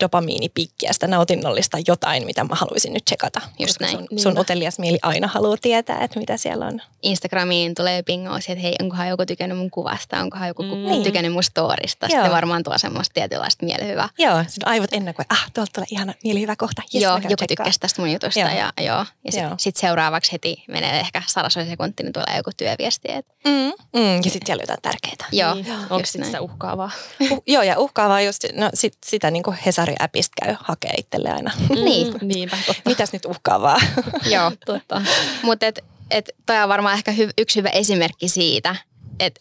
[0.00, 3.40] dopamiinipiikkiä, sitä nautinnollista jotain, mitä mä haluaisin nyt tsekata.
[3.58, 3.96] Just näin.
[3.96, 6.80] Sun, sun utelias mieli aina haluaa tietää, että mitä siellä on.
[7.02, 11.02] Instagramiin tulee pingoosi, että hei, onkohan joku tykännyt mun kuvasta, onkohan joku mm.
[11.02, 12.06] tykännyt mun storista.
[12.06, 12.34] Sitten Joo.
[12.34, 14.08] varmaan tuo semmoista tietynlaista mielihyvää.
[14.18, 16.82] Joo, sun aivot ennakoi, ah, tuolta tulee ihana mielihyvä kohta.
[16.94, 18.40] Yes, Joo, joku tykkää tästä mun jutusta.
[18.40, 18.48] Joo.
[18.48, 19.06] Ja, joo.
[19.24, 23.12] ja sitten sit seuraavaksi heti menee ehkä sadasoja sekunti, niin tulee joku työviesti.
[23.12, 23.26] Et.
[23.44, 24.00] Mm.
[24.00, 24.16] Mm.
[24.16, 25.28] Ja sitten siellä jotain tärkeää.
[25.32, 25.54] Joo.
[25.54, 25.66] Niin.
[25.90, 26.90] Onko sitten sitä uhkaavaa?
[27.20, 31.50] Uh, joo, ja uhkaavaa just, no sit, sitä niin kuin Hesari-appista käy hakee itselle aina.
[31.68, 31.74] Mm.
[31.84, 32.14] niin.
[32.22, 32.82] Niinpä, totta.
[32.86, 33.80] Mitäs nyt uhkaavaa?
[34.34, 35.02] joo, totta.
[35.42, 38.76] Mutta et, et toi on varmaan ehkä hy, yksi hyvä esimerkki siitä,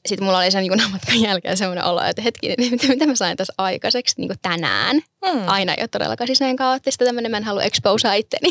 [0.06, 3.54] sitten mulla oli sen junamatkan jälkeen semmoinen olo, että hetkinen, mitä, mitä mä sain tässä
[3.58, 4.96] aikaiseksi niin tänään.
[4.96, 5.48] Mm.
[5.48, 8.50] Aina ei ole todellakaan siis näin kaoottista tämmöinen, mä en halua exposea itteni.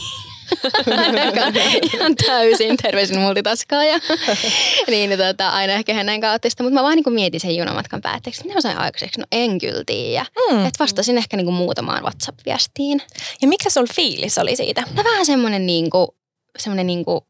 [1.94, 3.84] ihan täysin terveisin multitaskaa.
[3.84, 4.00] Ja,
[4.90, 8.42] niin, tota, aina ehkä ihan näin kaoottista, mutta mä vaan niin mietin sen junamatkan päätteeksi,
[8.42, 9.20] mitä mä sain aikaiseksi.
[9.20, 10.26] No en kyllä tiedä.
[10.50, 10.66] Mm.
[10.66, 13.02] Että vastasin ehkä niin muutamaan WhatsApp-viestiin.
[13.42, 14.82] Ja mikä sun fiilis oli siitä?
[14.94, 16.08] No vähän semmoinen niin kuin,
[16.58, 17.20] semmoinen niin kuin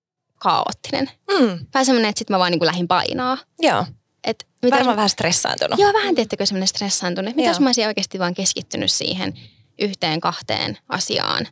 [0.40, 1.10] kaoottinen.
[1.30, 1.66] Mm.
[1.74, 3.38] Vähän semmoinen, että sitten mä vaan niin kuin lähdin painaa.
[3.58, 3.86] Joo.
[4.24, 5.78] Et mitä Varmaan vähän stressaantunut.
[5.78, 7.36] Joo, vähän tiettäkö semmoinen stressaantunut.
[7.36, 9.34] Mitä jos mä olisin oikeasti vaan keskittynyt siihen
[9.80, 11.48] yhteen, kahteen asiaan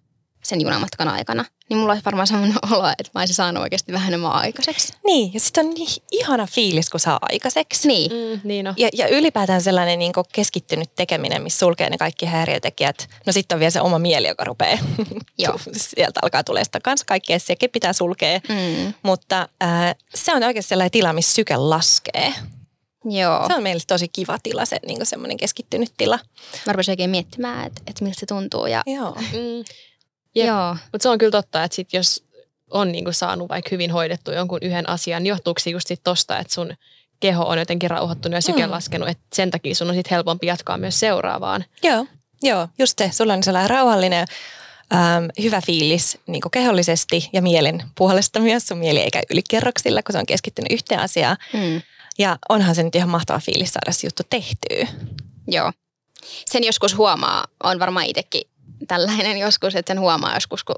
[0.48, 4.08] sen junamatkan aikana, niin mulla olisi varmaan sellainen olo, että mä olisin saanut oikeasti vähän
[4.08, 4.92] enemmän aikaiseksi.
[5.06, 7.88] Niin, ja sitten on niin ihana fiilis, kun saa aikaiseksi.
[7.88, 8.74] Niin, Mm, niin on.
[8.76, 13.08] Ja, ja ylipäätään sellainen niin keskittynyt tekeminen, missä sulkee ne kaikki häiriötekijät.
[13.26, 14.78] No sitten on vielä se oma mieli, joka rupeaa.
[15.38, 15.58] Joo.
[15.76, 18.40] Sieltä alkaa tulee sitä kanssa kaikkea, sekin pitää sulkea.
[18.48, 22.34] mm, Mutta äh, se on oikeasti sellainen tila, missä syke laskee.
[23.04, 23.46] joo.
[23.48, 26.18] Se on meille tosi kiva tila, se niin semmoinen keskittynyt tila.
[26.66, 28.66] Mä rupesin oikein miettimään, että, että miltä se tuntuu.
[28.66, 29.14] Ja, Joo.
[29.14, 29.64] Mm.
[30.34, 30.46] Jep.
[30.46, 30.76] joo.
[30.92, 32.24] Mutta se on kyllä totta, että sit jos
[32.70, 36.38] on niinku saanut vaikka hyvin hoidettu jonkun yhden asian, niin johtuuko se just sit tosta,
[36.38, 36.72] että sun
[37.20, 38.70] keho on jotenkin rauhoittunut ja syke Mm.
[38.72, 41.64] laskenut, että sen takia sun on sit helpompi jatkaa myös seuraavaan.
[41.82, 42.06] Joo,
[42.42, 43.10] joo, just se.
[43.12, 44.26] Sulla on sellainen rauhallinen,
[44.94, 48.66] ähm, hyvä fiilis niin kehollisesti ja mielen puolesta myös.
[48.68, 51.36] Sun mieli ei käy ylikerroksilla, kun se on keskittynyt yhteen asiaan.
[51.52, 51.82] Mm,
[52.18, 54.86] Ja onhan se nyt ihan mahtava fiilis saada se juttu tehtyä.
[55.48, 55.72] joo.
[56.46, 58.42] Sen joskus huomaa, on varmaan itsekin
[58.88, 60.76] tällainen joskus, että sen huomaa joskus, kun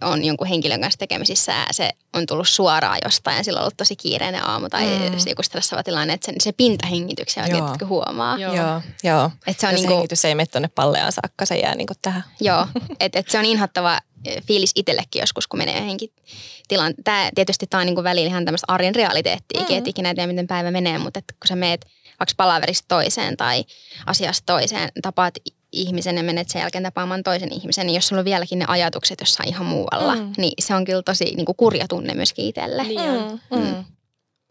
[0.00, 3.76] on jonkun henkilön kanssa tekemisissä ja se on tullut suoraan jostain ja sillä on ollut
[3.76, 4.92] tosi kiireinen aamu tai Mm.
[4.92, 5.18] mm.
[5.26, 7.76] joku stressaava tilanne, että sen, se pintahengityksen oikein Joo.
[7.88, 8.38] huomaa.
[8.38, 8.54] Joo.
[8.54, 9.30] Joo, joo.
[9.46, 12.24] Että se on Jos niinku, hengitys ei mene tuonne palleaan saakka, se jää niinku tähän.
[12.40, 12.66] joo,
[13.00, 16.12] että et se on inhottava eh, fiilis itsellekin joskus, kun menee johonkin
[16.68, 16.94] tilaan.
[17.04, 19.78] Tämä tietysti tämä on niinku välillä ihan tämmöistä arjen realiteettiikin, mm.
[19.78, 21.86] että ikinä ei tiedä, miten päivä menee, mutta että kun sä meet
[22.20, 23.64] vaikka palaverista toiseen tai
[24.06, 25.34] asiasta toiseen, tapaat
[25.76, 29.20] ihmisen ja menet sen jälkeen tapaamaan toisen ihmisen, niin jos sulla on vieläkin ne ajatukset
[29.20, 30.20] jossain ihan muualla, Mm.
[30.22, 30.32] mm.
[30.38, 32.82] niin se on kyllä tosi niinku kurja tunne myöskin itselle.
[32.82, 33.40] Niin on.
[33.50, 33.84] Mm, mm.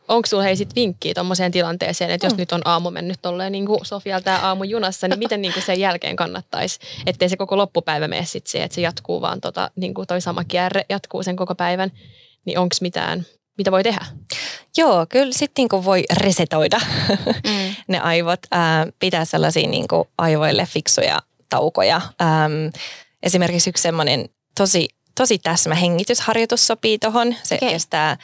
[0.07, 2.37] Onko sulla hei sit vinkkiä tuommoiseen tilanteeseen, että jos Mm.
[2.39, 5.79] nyt on aamu mennyt tolleen niin kuin Sofialta aamu junassa, niin miten niin kuin sen
[5.79, 9.93] jälkeen kannattaisi, ettei se koko loppupäivä mene sit siihen, että se jatkuu vaan tota, niin
[9.93, 11.91] kuin toi sama kierre jatkuu sen koko päivän,
[12.45, 13.25] niin onko mitään,
[13.57, 14.05] mitä voi tehdä?
[14.77, 16.79] Joo, kyllä sitten niinku voi resetoida
[17.43, 17.75] Mm.
[17.87, 21.95] ne aivot, ää, pitää sellaisia niinku aivoille fiksuja taukoja.
[21.95, 22.71] Äm,
[23.23, 24.87] esimerkiksi yksi semmoinen tosi,
[25.17, 27.35] tosi täsmä hengitysharjoitus sopii tuohon.
[27.43, 27.69] Se Okei.
[27.69, 28.17] kestää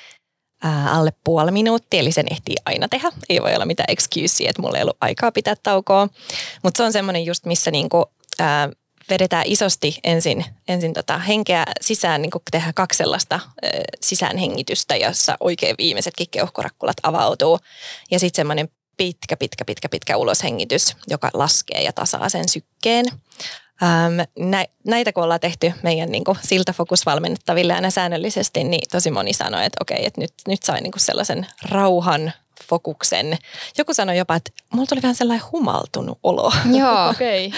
[0.64, 3.12] ää, alle puoli minuuttia, eli sen ehtii aina tehdä.
[3.30, 6.08] Ei voi olla mitään excusea, että mulla ei ollut aikaa pitää taukoa.
[6.64, 8.06] Mutta se on semmoinen just, missä niinku,
[8.40, 8.70] ää,
[9.12, 13.68] vedetään isosti ensin, ensin tota henkeä sisään, niin tehdään kaksi sellaista ö,
[14.02, 17.60] sisäänhengitystä, jossa oikein viimeisetkin keuhkorakkulat avautuu.
[18.12, 23.06] Ja sitten semmoinen pitkä, pitkä, pitkä, pitkä uloshengitys, joka laskee ja tasaa sen sykkeen.
[23.84, 29.34] Ähm, nä, näitä kun ollaan tehty meidän niin kuin, siltafokusvalmennettaville aina säännöllisesti, niin tosi moni
[29.34, 32.34] sanoi, että okei, että nyt, nyt sai niin kuin sellaisen rauhan
[32.72, 33.38] fokuksen.
[33.78, 36.52] Joku sanoi jopa, että mulla tuli vähän sellainen humaltunut olo.
[36.80, 37.10] Joo.
[37.12, 37.52] Okay.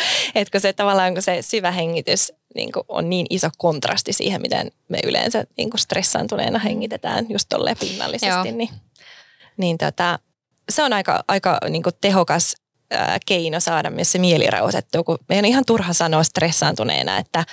[0.52, 4.72] Kun se tavallaan, kun se syvä hengitys niin kuin on niin iso kontrasti siihen, miten
[4.90, 8.58] me yleensä niin kuin stressaantuneena hengitetään just tolleen pinnallisesti, Joo.
[8.58, 8.70] niin,
[9.58, 10.20] niin tota,
[10.70, 12.56] se on aika, aika niin kuin tehokas
[12.92, 17.46] ää, keino saada myös se mieli rauhoitettua, kun meidän on ihan turha sanoa stressaantuneena, että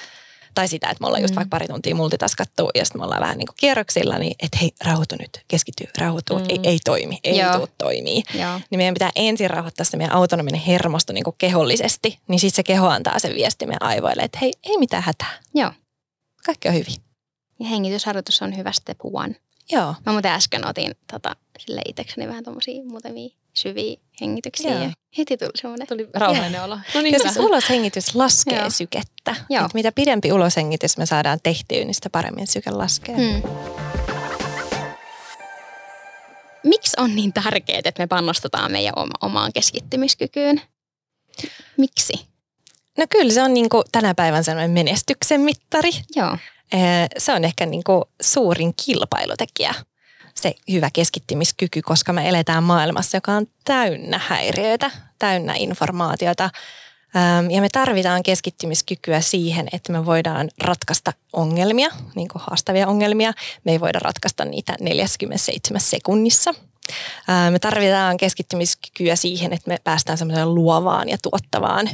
[0.55, 1.37] tai sitä, että me ollaan just Mm.
[1.37, 4.71] vaikka pari tuntia multitaskattu ja sitten me ollaan vähän niin kuin kierroksilla, niin että hei,
[4.85, 6.45] rauhoitu nyt, keskity, rauhoitu, Mm.
[6.49, 7.57] ei, ei toimi, ei Joo.
[7.59, 8.61] tuu toimii Joo.
[8.71, 12.63] niin meidän pitää ensin rauhoittaa se meidän autonominen hermosto niin kuin kehollisesti, niin sitten se
[12.63, 15.73] keho antaa sen viesti meidän aivoille, että hei, ei mitään hätää, Joo.
[16.47, 16.95] kaikki on hyvin.
[17.61, 19.35] Ja hengitysharjoitus on hyvä step one.
[19.73, 24.83] Joo, Mä muuten äsken otin tota, sille itsekseni vähän tommosia muutamia syviä hengityksiä Joo.
[24.83, 25.87] ja heti tuli semmoinen.
[25.89, 26.79] Tuli rauhallinen olo.
[26.95, 28.71] No niin, ja siis uloshengitys laskee Joo.
[28.71, 29.35] sykettä.
[29.51, 29.67] Joo.
[29.67, 33.17] Et mitä pidempi uloshengitys me saadaan tehtyä, niin sitä paremmin syke laskee.
[33.17, 33.43] Hmm.
[36.65, 40.61] Miksi on niin tärkeää, että me panostetaan meidän oma, omaan keskittymiskykyyn?
[41.77, 42.13] Miksi?
[42.99, 45.91] No kyllä se on niin kuin tänä päivän sellainen menestyksen mittari.
[46.17, 46.37] Joo.
[46.73, 49.75] Ee, Se on ehkä niin kuin suurin kilpailutekijä,
[50.35, 56.51] se hyvä keskittymiskyky, koska me eletään maailmassa, joka on täynnä häiriöitä, täynnä informaatiota.
[57.51, 63.33] Ja me tarvitaan keskittymiskykyä siihen, että me voidaan ratkaista ongelmia, niin kuin haastavia ongelmia.
[63.65, 66.55] Me ei voida ratkaista niitä 47 sekunnissa.
[67.51, 71.91] Me tarvitaan keskittymiskykyä siihen, että me päästään semmoiseen luovaan ja tuottavaan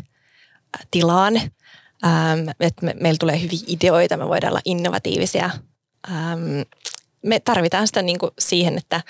[0.91, 1.41] tilaan.
[2.07, 5.51] Ähm, että me, meillä tulee hyviä ideoita, me voidaan olla innovatiivisia.
[6.11, 6.61] Ähm,
[7.23, 9.01] me tarvitaan sitä niin kuin siihen, että,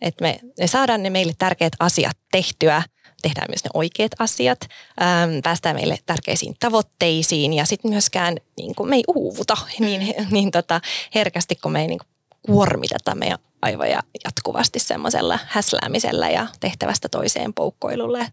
[0.00, 2.82] että me, me saadaan ne meille tärkeät asiat tehtyä,
[3.22, 4.58] tehdään myös ne oikeat asiat,
[5.02, 10.50] ähm, päästään meille tärkeisiin tavoitteisiin ja sitten myöskään niin kuin me ei uuvuta niin, niin
[10.50, 10.80] tota,
[11.14, 12.08] herkästi, kun me ei niin kuin
[12.46, 18.32] kuormiteta meidän aivoja jatkuvasti semmoisella häsläämisellä ja tehtävästä toiseen poukkoilulle.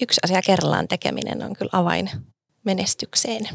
[0.00, 2.10] Yksi asia kerrallaan tekeminen on kyllä avain
[2.64, 3.48] menestykseen.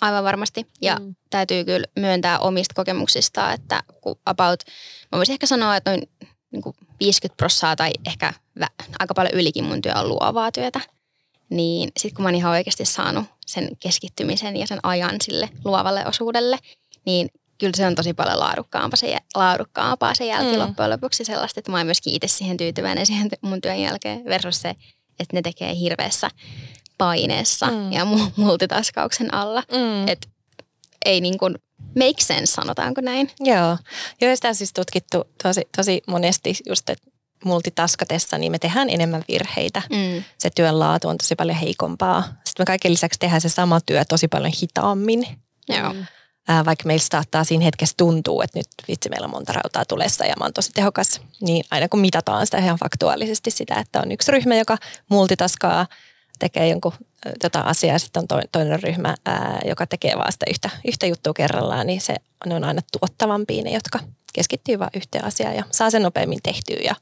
[0.00, 0.66] Aivan varmasti.
[0.80, 1.14] Ja mm.
[1.30, 4.62] Täytyy kyllä myöntää omista kokemuksista, että kun about,
[5.12, 6.08] mä voisin ehkä sanoa, että noin
[6.52, 8.66] niin kuin 50 prossaa tai ehkä vä,
[8.98, 10.80] aika paljon ylikin mun työ on luovaa työtä.
[11.50, 16.06] Niin sitten kun mä oon ihan oikeasti saanut sen keskittymisen ja sen ajan sille luovalle
[16.06, 16.58] osuudelle,
[17.06, 20.58] niin kyllä se on tosi paljon laadukkaampaa se, laadukkaampaa se jälki mm.
[20.58, 24.60] loppujen lopuksi sellaista, että mä oon myöskin itse siihen tyytyväinen siihen mun työn jälkeen versus
[24.60, 24.68] se,
[25.20, 26.30] että ne tekee hirveässä
[27.00, 27.92] paineessa mm.
[27.92, 29.62] ja multitaskauksen alla.
[29.72, 30.08] Mm.
[30.08, 30.28] Että
[31.04, 31.54] ei niin kuin
[31.98, 33.30] make sense, sanotaanko näin.
[33.40, 33.78] Joo,
[34.20, 37.10] Joo sitä on siis tutkittu tosi, tosi monesti just, että
[37.44, 39.82] multitaskatessa, niin me tehdään enemmän virheitä.
[39.90, 40.24] Mm.
[40.38, 42.22] Se työn laatu on tosi paljon heikompaa.
[42.22, 45.26] Sitten me kaiken lisäksi tehdään se sama työ tosi paljon hitaammin.
[45.68, 45.92] Joo.
[45.92, 46.06] Mm.
[46.48, 50.24] Ää, vaikka meillä saattaa siinä hetkessä tuntuu, että nyt vitsi meillä on monta rautaa tulessa
[50.24, 54.12] ja mä oon tosi tehokas, niin aina kun mitataan sitä ihan faktuaalisesti sitä, että on
[54.12, 54.78] yksi ryhmä, joka
[55.10, 55.86] multitaskaa,
[56.40, 56.92] tekee jonkun
[57.42, 61.32] tota asiaa ja sitten on toinen ryhmä, ää, joka tekee vaan sitä yhtä, yhtä juttua
[61.32, 62.14] kerrallaan, niin se,
[62.46, 63.98] ne on aina tuottavampia ne, jotka
[64.32, 66.94] keskittyy vain yhteen asiaan ja saa sen nopeammin tehtyä ja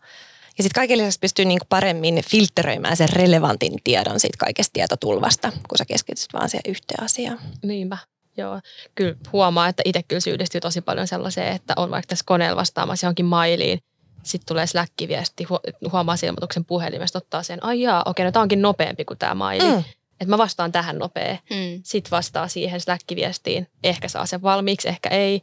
[0.59, 5.79] ja sitten kaiken lisäksi pystyy niinku paremmin filtteröimään sen relevantin tiedon siitä kaikesta tietotulvasta, kun
[5.79, 7.39] sä keskityt vaan siihen yhteen asiaan.
[7.63, 7.99] Niinpä.
[8.37, 8.61] Joo,
[8.95, 13.27] kyllä huomaa, että itse kyllä tosi paljon sellaiseen, että on vaikka tässä koneella vastaamassa johonkin
[13.27, 13.79] mailiin,
[14.23, 15.47] sitten tulee Slack-viesti,
[15.93, 19.73] huomaa ilmoituksen puhelimesta, ottaa sen, ai jaa, okei, no tämä onkin nopeampi kuin tämä maili.
[19.73, 19.85] Mm.
[20.21, 21.39] Että mä vastaan tähän nopea.
[21.51, 21.81] Mm.
[21.85, 25.43] Sitten vastaa siihen Slack-viestiin, ehkä saa sen valmiiksi, ehkä ei.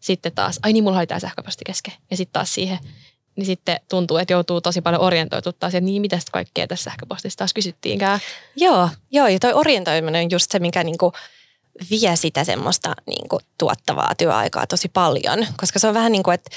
[0.00, 1.94] Sitten taas, ai niin, mulla oli tämä sähköposti kesken.
[2.10, 2.78] Ja sitten taas siihen,
[3.36, 7.38] niin sitten tuntuu, että joutuu tosi paljon orientoituttaa siihen, että niin mitä kaikkea tässä sähköpostissa
[7.38, 8.20] taas kysyttiinkään.
[8.56, 11.12] Joo, joo ja toi orientoiminen on just se, mikä niinku
[11.90, 15.46] vie sitä semmoista niinku tuottavaa työaikaa tosi paljon.
[15.60, 16.50] Koska se on vähän niin kuin, että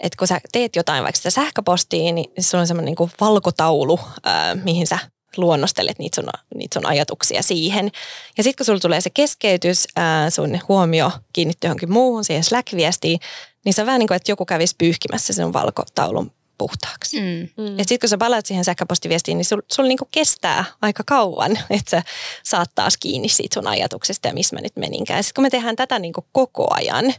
[0.00, 4.54] että kun sä teet jotain vaikka sitä sähköpostiin, niin sulla on semmoinen niin valkotaulu, ää,
[4.54, 4.98] mihin sä
[5.36, 7.90] luonnostelet niitä sun, niitä sun ajatuksia siihen.
[8.38, 13.18] Ja sitten kun sulla tulee se keskeytys, ää, sun huomio kiinnittyy johonkin muuhun, siihen Slack-viestiin,
[13.64, 17.20] niin se on vähän niin kuin, että joku kävisi pyyhkimässä sen valkotaulun puhtaaksi.
[17.20, 17.64] Mm.
[17.64, 17.78] Mm.
[17.78, 21.90] Ja sitten kun sä palaat siihen sähköpostiviestiin, niin sulla sul niinku kestää aika kauan, että
[21.90, 22.02] sä
[22.42, 25.24] saat taas kiinni siitä sun ajatuksesta ja missä mä nyt meninkään.
[25.24, 27.14] Sitten kun me tehdään tätä niinku koko ajan,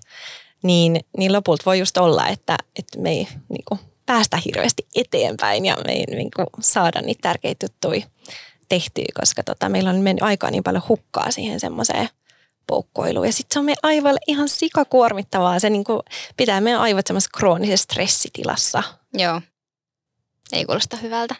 [0.63, 5.77] niin, niin lopulta voi just olla, että, että me ei niinku päästä hirveästi eteenpäin ja
[5.85, 8.01] me ei niinku saada niitä tärkeitä juttuja
[8.69, 12.09] tehtyä, koska tota, meillä on mennyt aikaa niin paljon hukkaa siihen semmoiseen
[12.67, 13.25] poukkoiluun.
[13.25, 15.59] Ja sitten se on meidän aivoille ihan sikakuormittavaa.
[15.59, 16.01] Se niinku
[16.37, 18.83] pitää meidän aivot semmoisessa kroonisessa stressitilassa.
[19.13, 19.41] Joo.
[20.51, 21.35] Ei kuulosta hyvältä.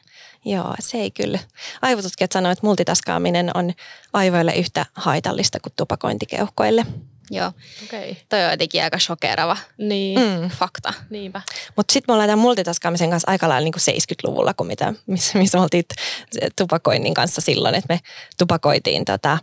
[0.45, 1.39] Joo, se ei kyllä.
[1.81, 3.73] Aivotutkijat sanoivat, että multitaskaaminen on
[4.13, 6.85] aivoille yhtä haitallista kuin tupakointikeuhkoille.
[7.31, 7.51] Joo.
[7.83, 8.15] Okay.
[8.29, 10.19] Toi on jotenkin aika shokerava niin.
[10.19, 10.49] mm.
[10.49, 10.93] fakta.
[11.09, 11.41] Niinpä.
[11.75, 15.37] Mutta sitten me ollaan tämän multitaskaamisen kanssa aika lailla niin kuin 70-luvulla, kun mitä, missä,
[15.37, 15.83] missä me oltiin
[16.57, 17.99] tupakoinnin kanssa silloin, että me
[18.37, 19.37] tupakoitiin tota,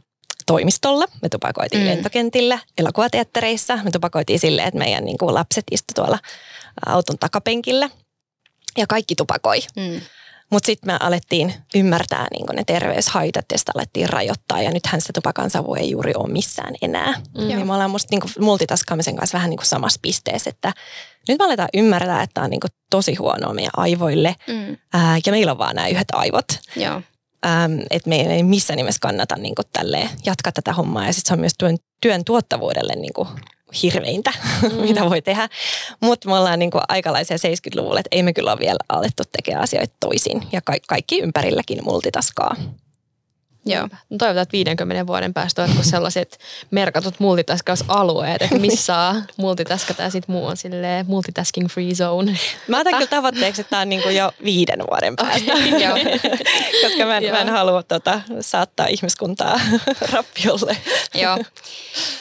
[0.46, 1.88] toimistolla, me tupakoitiin mm.
[1.88, 6.18] lentokentillä, elokuvateattereissa, me tupakoitiin sille, että meidän niin kuin lapset istuivat tuolla
[6.86, 7.90] auton takapenkillä
[8.76, 9.60] ja kaikki tupakoi.
[9.76, 10.00] Mm.
[10.50, 15.12] Mutta sitten me alettiin ymmärtää niin ne terveyshaitat ja sitä alettiin rajoittaa ja nythän sitä
[15.14, 17.14] tupakan savu ei juuri ole missään enää.
[17.38, 17.48] Mm.
[17.48, 20.72] Niin me ollaan musta niin multitaskaamisen kanssa vähän niin samassa pisteessä, että
[21.28, 24.76] nyt me aletaan ymmärtää, että tämä on niin tosi huonoa meidän aivoille mm.
[24.92, 26.46] ää, ja meillä on vaan nämä yhdet aivot.
[26.76, 27.02] Joo.
[27.46, 29.54] Ähm, että meidän ei missään nimessä kannata niin
[30.26, 33.28] jatkaa tätä hommaa ja sitten se on myös työn, työn tuottavuudelle niin
[33.82, 34.74] hirveintä, mm.
[34.74, 35.48] mitä voi tehdä.
[36.00, 39.62] Mutta me ollaan niin kuin aikalaisia 70-luvulla, että ei me kyllä ole vielä alettu tekemään
[39.64, 40.42] asioita toisin.
[40.52, 42.56] Ja ka- kaikki ympärilläkin multitaskaa.
[43.68, 43.88] Joo.
[44.10, 46.38] No toivotaan, että 50 vuoden päästä on sellaiset
[46.70, 52.38] merkatut multitaskausalueet, että missä saa multitaskata ja sitten muu on silleen multitasking free zone.
[52.68, 55.52] Mä otan kyllä tavoitteeksi, että tämä on niin jo viiden vuoden päästä.
[56.82, 59.60] Koska mä en, mä en halua tota, saattaa ihmiskuntaa
[60.12, 60.76] rappiolle.
[61.14, 61.38] Joo.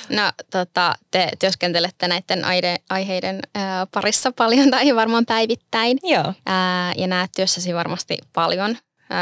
[0.09, 5.97] No tota, te työskentelette näiden aide, aiheiden ää, parissa paljon tai varmaan päivittäin.
[6.03, 6.33] Joo.
[6.45, 8.77] Ää, ja näet työssäsi varmasti paljon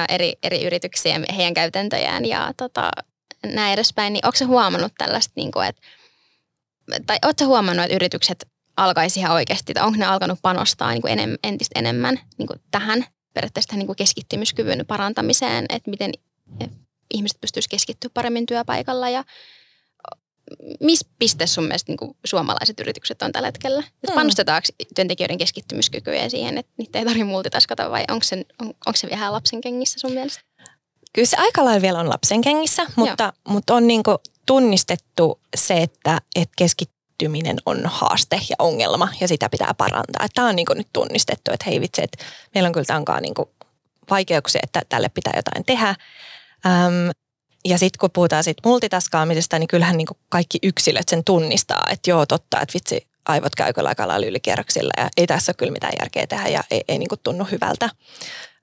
[0.10, 2.92] eri, eri yrityksiä ja heidän käytäntöjään ja tota,
[3.46, 4.14] näin edespäin.
[4.14, 5.82] Niin onko huomannut tällaista, niin kuin, että,
[7.08, 11.12] tai oletko huomannut, että yritykset alkaisi ihan oikeasti, tai onko ne alkanut panostaa niin kuin
[11.14, 16.12] enem, entistä enemmän niin kuin tähän periaatteessa niin kuin keskittymiskyvyn parantamiseen, että miten
[17.14, 19.24] ihmiset pystyisivät keskittyä paremmin työpaikalla ja
[20.80, 23.82] missä pisteessä sun mielestä niin suomalaiset yritykset on tällä hetkellä?
[23.82, 24.16] Mm.
[24.16, 29.08] Panostetaanko työntekijöiden keskittymiskykyä siihen, että niitä ei tarvitse multitaskata vai onko se, on, onko se
[29.10, 30.42] vielä lapsen kengissä sun mielestä?
[31.14, 34.04] Kyllä se aika lailla vielä on lapsen kengissä, mutta, mutta on niin
[34.46, 40.28] tunnistettu se, että, että keskittyminen on haaste ja ongelma ja sitä pitää parantaa.
[40.36, 43.34] Tämä on niin nyt tunnistettu, että hei vitsi, että meillä on kyllä tankaa niin
[44.10, 45.90] vaikeuksia, että tälle pitää jotain tehdä.
[46.66, 47.25] Öm,
[47.66, 52.26] ja sitten kun puhutaan siitä multitaskaamisesta, niin kyllähän niin kaikki yksilöt sen tunnistaa, että joo
[52.26, 55.94] totta, että vitsi, aivot käy kyllä aika lailla ylikierroksilla ja ei tässä ole kyllä mitään
[56.00, 57.90] järkeä tehdä ja ei, ei niin tunnu hyvältä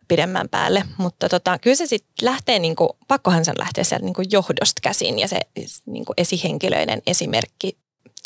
[0.08, 0.84] pidemmän päälle.
[0.98, 5.18] Mutta tota, kyllä se sitten lähtee, niin kuin, pakkohan sen lähtee sieltä niin johdosta käsin
[5.18, 5.40] ja se
[5.86, 7.78] niin esihenkilöiden esimerkki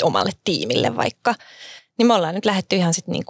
[0.03, 1.35] omalle tiimille vaikka.
[1.97, 3.25] Niin me ollaan nyt lähdetty ihan sitten niin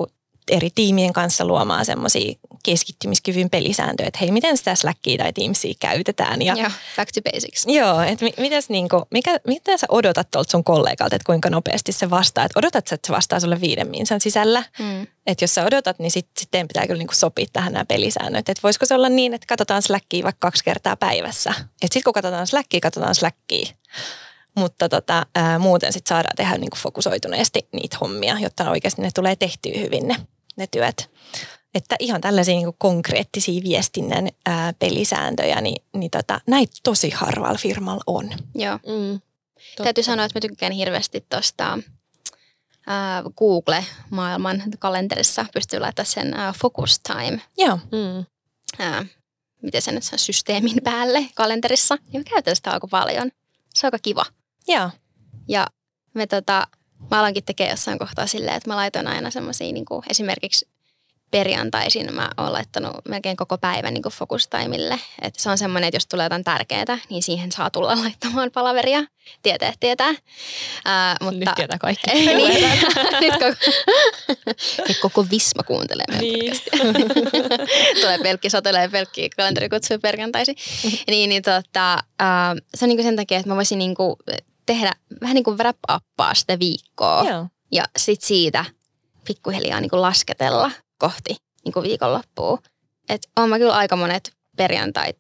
[0.52, 2.34] eri tiimien kanssa luomaan semmoisia
[2.64, 6.42] keskittymiskyvyn pelisääntöjä, että hei, miten sitä Slackia tai Teamsia käytetään.
[6.42, 7.66] Ja, Joo, back to basics.
[7.68, 11.92] Joo, että mi- mitäs niinku, mikä, mitä sä odotat tuolta sun kollegalta, että kuinka nopeasti
[11.92, 12.46] se vastaa.
[12.46, 14.64] Että odotat sä, että se vastaa sulle viiden minsan sisällä.
[14.80, 15.08] Mm.
[15.28, 18.50] Että jos sä odotat, niin sitten sit pitää kyllä niinku sopia tähän nämä pelisäännöt.
[18.50, 21.50] Että voisiko se olla niin, että katsotaan Slackia vaikka kaksi kertaa päivässä.
[21.50, 23.66] Että sitten kun katsotaan Slackia, katsotaan Slackia.
[24.56, 29.36] Mutta tota, ää, muuten sitten saadaan tehdä niinku fokusoituneesti niitä hommia, jotta oikeasti ne tulee
[29.36, 30.16] tehtyä hyvin ne,
[30.58, 31.10] ne työt.
[31.76, 38.04] Että ihan tällaisia niinku konkreettisia viestinnän ää, pelisääntöjä, niin, niin tota, näitä tosi harvalla firmalla
[38.08, 38.30] on.
[38.56, 38.78] Joo.
[38.78, 39.20] Mm.
[39.70, 39.84] Totta.
[39.84, 41.80] Täytyy sanoa, että mä tykkään hirveästi tuosta
[43.38, 48.26] Google-maailman kalenterissa pystyy laittamaan sen ää, focus time, Joo, Mm.
[48.80, 49.06] ää,
[49.62, 51.98] miten se nyt saa systeemin päälle kalenterissa.
[52.14, 53.32] Ja mä käytän sitä aika paljon.
[53.74, 54.26] Se on aika kiva.
[54.68, 54.90] joo.
[55.48, 55.68] Ja
[56.14, 56.68] me tota,
[57.12, 60.68] mä aloinkin tekemään jossain kohtaa silleen, että mä laitoin aina semmoisia niin esimerkiksi
[61.32, 65.00] perjantaisin mä oon laittanut melkein koko päivän niin focus timeille.
[65.22, 69.04] Että se on semmoinen, että jos tulee jotain tärkeää, niin siihen saa tulla laittamaan palaveria.
[69.42, 70.14] Tietää, tietää.
[70.86, 72.12] Ää, mutta, Nyt tietää kaikki.
[72.12, 72.70] Ei, niin.
[73.22, 73.56] Nyt koko,
[74.88, 76.54] nyt koko Visma kuuntelee meidän Niin.
[78.02, 80.56] Tulee pelkki, satelee pelkki kalenterikutsui perjantaisin.
[81.08, 84.18] niin, niin tota, ää, se on niinku sen takia, että mä voisin niinku
[84.68, 87.24] tehdä vähän niin kuin wrap-uppaa sitä viikkoa.
[87.30, 87.48] Joo.
[87.72, 88.66] Ja sit siitä
[89.28, 92.58] pikkuhiljaa niinku lasketella kohti niinku viikonloppua.
[93.10, 95.18] Et oon mä kyllä aika monet perjantait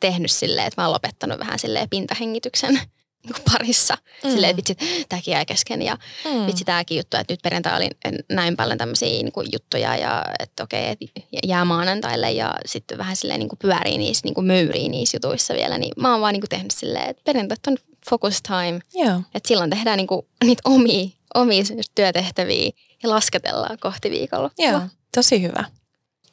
[0.00, 2.74] tehnyt silleen, että mä oon lopettanut vähän silleen pintahengityksen
[3.24, 3.94] niinku parissa.
[4.24, 4.30] Mm.
[4.30, 6.46] Silleen, että vitsi, tääkin jäi kesken ja Mm.
[6.46, 7.88] vitsi tääkin juttu, että nyt perjantai oli
[8.32, 11.06] näin paljon tämmöisiä niinku juttuja ja että okei, että
[11.46, 15.78] jää maanantaille ja sitten vähän silleen niinku pyörii niissä, niinku möyrii niissä jutuissa vielä.
[15.78, 17.76] Niin mä oon vaan niinku tehnyt silleen, että perjantait on
[18.10, 19.20] focus time, Joo.
[19.34, 21.62] että silloin tehdään niinku niitä omia, omia
[21.94, 22.70] työtehtäviä
[23.02, 24.66] ja lasketellaan kohti viikonloppua.
[24.66, 24.80] Joo.
[25.14, 25.64] Tosi hyvä.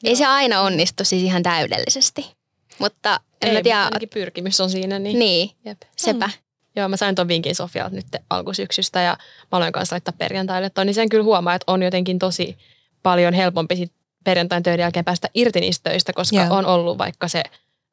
[0.04, 2.32] Ei se aina onnistu siis ihan täydellisesti,
[2.80, 5.00] mutta en Ei, mä tiedä, ainakin pyrkimys on siinä.
[5.00, 5.20] Niin.
[5.20, 5.82] niin, Jep.
[5.96, 6.30] sepä.
[6.76, 9.18] Joo, mä sain ton vinkin Sofialta nyt alkusyksystä ja
[9.52, 12.58] mä aloin kanssa laittaa perjantaille ton, niin sen kyllä huomaa, että on jotenkin tosi
[13.04, 13.92] paljon helpompi sit
[14.24, 16.58] perjantain töiden jälkeen päästä irti niistä töistä, koska Joo.
[16.58, 17.44] on ollut vaikka se,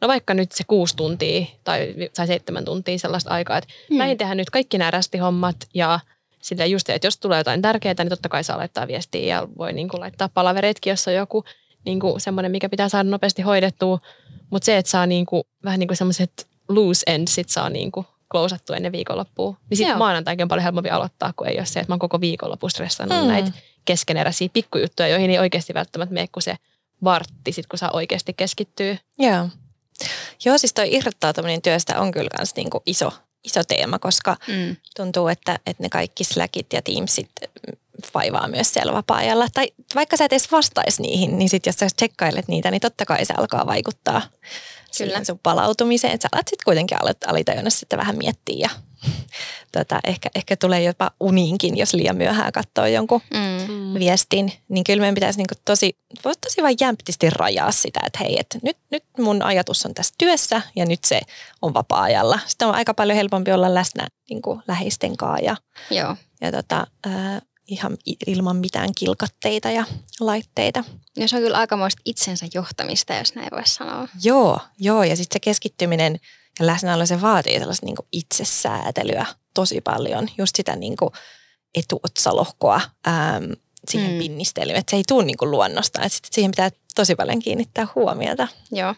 [0.01, 3.95] no vaikka nyt se kuusi tuntia tai, tai seitsemän tuntia sellaista aikaa, että Hmm.
[3.95, 3.99] mm.
[3.99, 6.01] näin tehdä nyt kaikki nämä rästihommat ja
[6.43, 9.73] sillä just, että jos tulee jotain tärkeää, niin totta kai saa laittaa viestiä ja voi
[9.73, 11.45] niin kuin laittaa palavereitkin, jos on joku
[11.85, 13.99] niin kuin semmoinen, mikä pitää saada nopeasti hoidettua.
[14.51, 17.93] Mutta se, että saa niin kuin, vähän niin kuin semmoiset loose ends sit saa niin
[17.93, 19.57] kuin klousattu ennen viikonloppua.
[19.71, 22.21] Niin sitten maanantaikin on paljon helpompi aloittaa, kun ei ole se, että mä oon koko
[22.21, 23.25] viikonloppu stressannut Mm.
[23.25, 23.29] mm.
[23.29, 23.53] näitä
[23.85, 26.57] keskeneräisiä pikkujuttuja, joihin ei oikeasti välttämättä mene kuin se
[27.05, 28.97] vartti, sit kun saa oikeasti keskittyä.
[29.19, 29.49] Joo.
[30.45, 33.13] Joo, siis toi irrottautuminen työstä on kyllä kans niinku iso,
[33.45, 34.77] iso teema, koska Mm.
[34.97, 37.31] tuntuu, että, että ne kaikki Slackit ja Teamsit
[38.15, 39.47] vaivaa myös siellä vapaa-ajalla.
[39.55, 43.07] Tai vaikka sä et edes vastaisi niihin, niin sit jos sä tsekkailet niitä, niin totta
[43.07, 44.23] kai se alkaa vaikuttaa
[44.99, 45.25] Kyllä.
[45.25, 46.19] Sun palautumiseen.
[46.23, 48.71] Sä alat sitten kuitenkin alat- alitajunnassa sitten vähän miettiä ja
[49.73, 53.73] tota, ehkä, ehkä tulee jopa uniinkin, jos liian myöhään katsoo jonkun Mm.
[53.73, 53.95] Mm.
[53.99, 58.59] viestin, niin kyllä meidän pitäisi niinku tosi, tosi vain jämptisti rajaa sitä, että hei, että
[58.63, 61.21] nyt, nyt mun ajatus on tässä työssä ja nyt se
[61.63, 62.39] on vapaa-ajalla.
[62.47, 65.57] Sitten on aika paljon helpompi olla läsnä niinku läheisten kanssa ja,
[65.91, 66.17] Joo.
[66.41, 69.85] ja tota, ää, ihan ilman mitään kilkatteita ja
[70.21, 70.85] laitteita.
[71.17, 74.09] Ja se on kyllä aikamoista itsensä johtamista, jos näin voisi sanoa.
[74.23, 76.21] Joo, joo ja sitten se keskittyminen
[76.61, 80.29] ja läsnäolo, se vaatii sellaista niinku itsesäätelyä tosi paljon.
[80.39, 81.13] Just sitä niinku
[81.75, 83.53] etuotsalohkoa äm,
[83.89, 84.19] siihen Mm.
[84.19, 86.03] pinnistelyyn, että se ei tule niinku luonnosta.
[86.03, 88.49] Et sit siihen pitää tosi paljon kiinnittää huomiota.
[88.73, 88.95] Joo.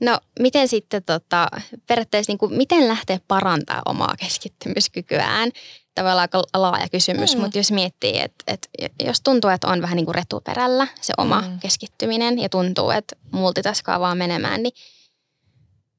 [0.00, 1.48] No, miten sitten tota,
[1.86, 5.50] periaatteessa, niin kuin, miten lähteä parantaa omaa keskittymiskykyään?
[5.94, 7.40] Tavallaan aika laaja kysymys, Mm.
[7.40, 8.68] mutta jos miettii, että, että
[9.04, 11.58] jos tuntuu, että on vähän niin kuin retuperällä se oma mm.
[11.58, 14.72] keskittyminen ja tuntuu, että multitaskaa vaan menemään, niin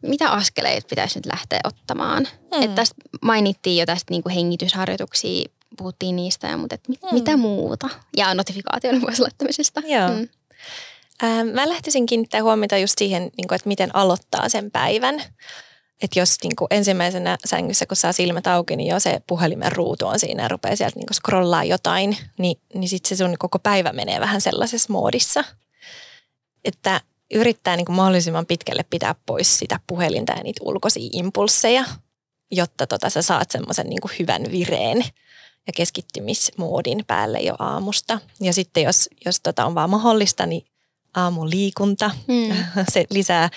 [0.02, 2.24] mitä askeleita pitäisi nyt lähteä ottamaan?
[2.24, 2.58] Mm.
[2.58, 2.64] Mm.
[2.64, 7.08] Että tästä mainittiin jo tästä niin kuin hengitysharjoituksia, puhuttiin niistä, ja, mutta että mit, Mm.
[7.10, 7.14] mm.
[7.14, 7.90] mitä muuta?
[8.18, 9.82] Ja notifikaation pois laittamisesta.
[9.86, 10.10] Joo.
[10.10, 10.28] Mm.
[11.24, 15.24] Ähm, mä lähtisin kiinnittämään huomiota just siihen, niin kuin, että miten aloittaa sen päivän.
[16.02, 20.08] Että jos niin kuin ensimmäisenä sängyssä, kun saa silmät auki, niin jo se puhelimen ruutu
[20.08, 23.60] on siinä ja rupeaa sieltä niin kuin scrollaa jotain, niin, niin sitten se sun koko
[23.60, 25.44] päivä menee vähän sellaisessa moodissa.
[26.66, 27.02] Että
[27.34, 31.86] yrittää niin kuin mahdollisimman pitkälle pitää pois sitä puhelinta ja niitä ulkoisia impulseja,
[32.52, 35.06] jotta tota, sä saat semmoisen niin hyvän vireen
[35.68, 38.20] ja keskittymismoodin päälle jo aamusta.
[38.42, 40.66] Ja sitten jos, jos tota on vaan mahdollista, niin
[41.16, 42.12] aamuliikunta.
[42.28, 42.56] Mm.
[42.94, 43.50] Se lisää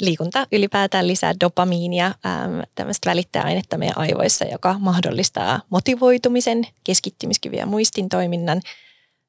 [0.00, 8.08] liikunta ylipäätään lisää dopamiinia, äm, tämmöistä välittäjäainetta meidän aivoissa, joka mahdollistaa motivoitumisen, keskittymiskyvyn ja muistin
[8.08, 8.60] toiminnan.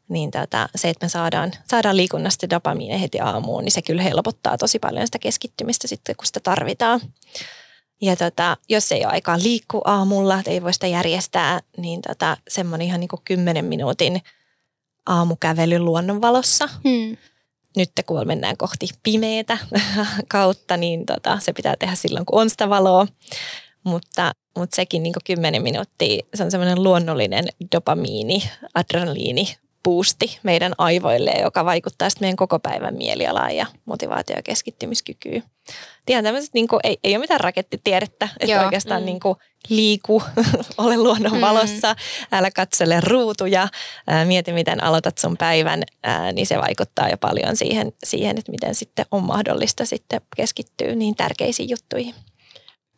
[0.10, 4.58] Niin tota, se, että me saadaan, saadaan liikunnasta dopamiinia heti aamuun, niin se kyllä helpottaa
[4.58, 7.02] tosi paljon sitä keskittymistä sitten, kun sitä tarvitaan.
[8.02, 12.88] Ja tota, jos ei ole aikaa liikkua aamulla, ei voi sitä järjestää, niin tota, semmoinen
[12.88, 14.22] ihan niin kuin 10 minuutin
[15.06, 16.70] aamukävely luonnonvalossa.
[16.84, 17.18] Mm.
[17.76, 19.58] Nyt kun mennään kohti pimeätä
[20.32, 23.08] kautta, niin tota, se pitää tehdä silloin, kun on sitä valoa.
[23.84, 27.46] Mutta, mutta sekin niin 10 minuuttia, se on semmoinen luonnollinen
[27.76, 28.44] dopamiini,
[28.74, 35.44] adrenaliini boosti meidän aivoille, joka vaikuttaa sitten meidän koko päivän mielialaan ja motivaatio- ja keskittymiskykyyn.
[36.06, 38.64] Tiedän tämmöiset, niin kuin, ei, ei ole mitään rakettitiedettä, että Joo.
[38.66, 39.06] oikeastaan Mm.
[39.06, 39.36] niin kuin,
[39.70, 40.24] liiku,
[40.78, 41.42] ole luonnon Mm.
[41.42, 41.96] valossa,
[42.32, 43.68] älä katsele ruutuja,
[44.08, 48.52] ää, mieti miten aloitat sun päivän, ää, niin se vaikuttaa jo paljon siihen, siihen, että
[48.52, 52.16] miten sitten on mahdollista sitten keskittyä niin tärkeisiin juttuihin.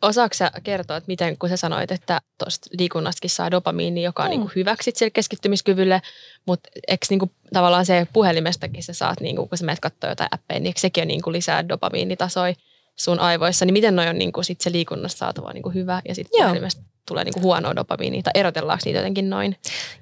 [0.02, 4.28] Osaatko sä kertoa, että miten, kun sä sanoit, että tuosta liikunnastakin saa dopamiini, joka on
[4.28, 4.30] Mm.
[4.30, 6.02] niinku hyväksi sille keskittymiskyvylle,
[6.46, 10.60] mutta eikö niinku, tavallaan se puhelimestakin sä saat, niinku, kun sä menet katsoa jotain appeja,
[10.60, 12.54] niin eikö sekin on niinku lisää dopamiinitasoja
[12.96, 16.38] sun aivoissa, niin miten noi on niinku sit se liikunnasta saatava niinku hyvä ja sitten
[16.44, 19.56] puhelimesta tulee niinku huonoa dopamiinia, tai erotellaanko niitä jotenkin noin?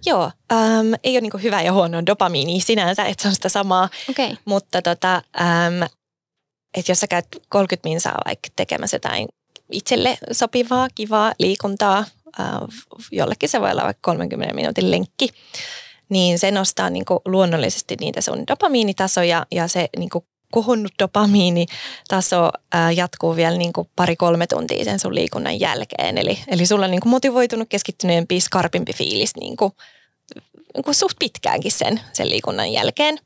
[0.07, 3.89] Joo, äm, ei ole niin hyvä ja huono dopamiini sinänsä, että se on sitä samaa.
[4.11, 4.37] Okay.
[4.45, 5.83] mutta tota, äm,
[6.77, 9.29] että jos sä käyt 30 minsaa vaikka tekemässä jotain
[9.73, 12.05] itselle sopivaa, kivaa liikuntaa,
[13.13, 15.29] jollekin se voi olla vaikka 30 minuutin lenkki,
[16.09, 22.51] niin se nostaa niin kuin luonnollisesti niitä sun dopamiinitasoja ja se niin kuin kohonnut dopamiinitaso
[22.97, 26.19] jatkuu vielä niin kuin pari-kolme tuntia sen sun liikunnan jälkeen.
[26.19, 29.73] Eli, eli sulla on niin kuin motivoitunut, keskittyneempi, skarpimpi fiilis niin kuin,
[30.75, 33.19] niin kuin suht pitkäänkin sen, sen liikunnan jälkeen.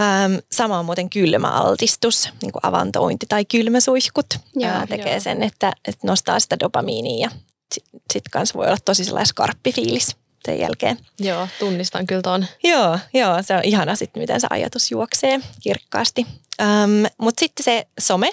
[0.00, 5.20] Ähm, sama on muuten kylmäaltistus, niin kuin avantointi tai kylmäsuihkut Joo, ää, tekee joo.
[5.20, 7.30] sen, että, että nostaa sitä dopamiinia ja
[7.74, 10.98] sitten sit kanssa voi olla tosi sellainen skarppi fiilis sen jälkeen.
[11.18, 12.46] Joo, tunnistan kyllä ton.
[12.64, 16.26] Joo, joo, se on ihana sitten, miten se ajatus juoksee kirkkaasti.
[16.60, 18.30] Ähm, Mutta sitten se some,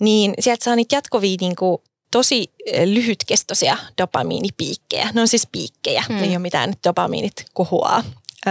[0.00, 5.10] niin sieltä saa niitä jatkuvia niinku, tosi eh, lyhytkestoisia dopamiinipiikkejä.
[5.14, 6.22] Ne on siis piikkejä, hmm.
[6.22, 8.02] ei ole mitään että dopamiinit kohoaa.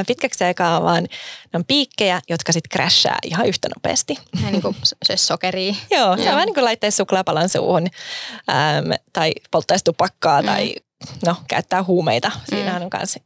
[0.07, 4.15] Pitkäksi aikaa vaan ne on piikkejä, jotka sitten crashaa ihan yhtä nopeasti.
[4.37, 4.75] Vähän niin kuin
[5.05, 5.75] se sokeria.
[5.97, 7.87] Joo, se on vähän niin kuin laittaisi suklaapalan suuhun
[8.49, 10.45] äm, tai polttaisi tupakkaa Mm.
[10.47, 10.75] tai
[11.25, 12.31] no, käyttää huumeita.
[12.49, 12.83] Siinähän Mm.
[12.83, 13.19] on kans,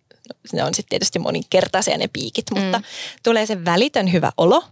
[0.53, 2.83] ne on sitten tietysti moninkertaisia ne piikit, mutta Mm.
[3.23, 4.63] tulee se välitön hyvä olo,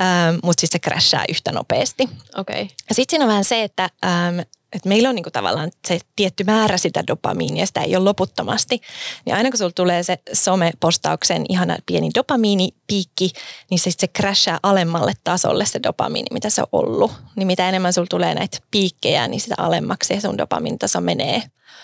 [0.00, 2.08] äm, mutta sitten se crashaa yhtä nopeasti.
[2.36, 2.66] Okay.
[2.88, 4.38] Ja sitten siinä on vähän se, että, äm,
[4.72, 8.80] että meillä on niinku tavallaan se tietty määrä sitä dopamiinia, sitä ei ole loputtomasti.
[9.26, 13.30] Niin aina kun sulla tulee se somepostauksen ihana pieni dopamiinipiikki,
[13.70, 17.12] niin se, sit se crashaa alemmalle tasolle se dopamiini, mitä se on ollut.
[17.36, 21.42] Niin mitä enemmän sulla tulee näitä piikkejä, niin sitä alemmaksi se sun dopamiinitaso menee.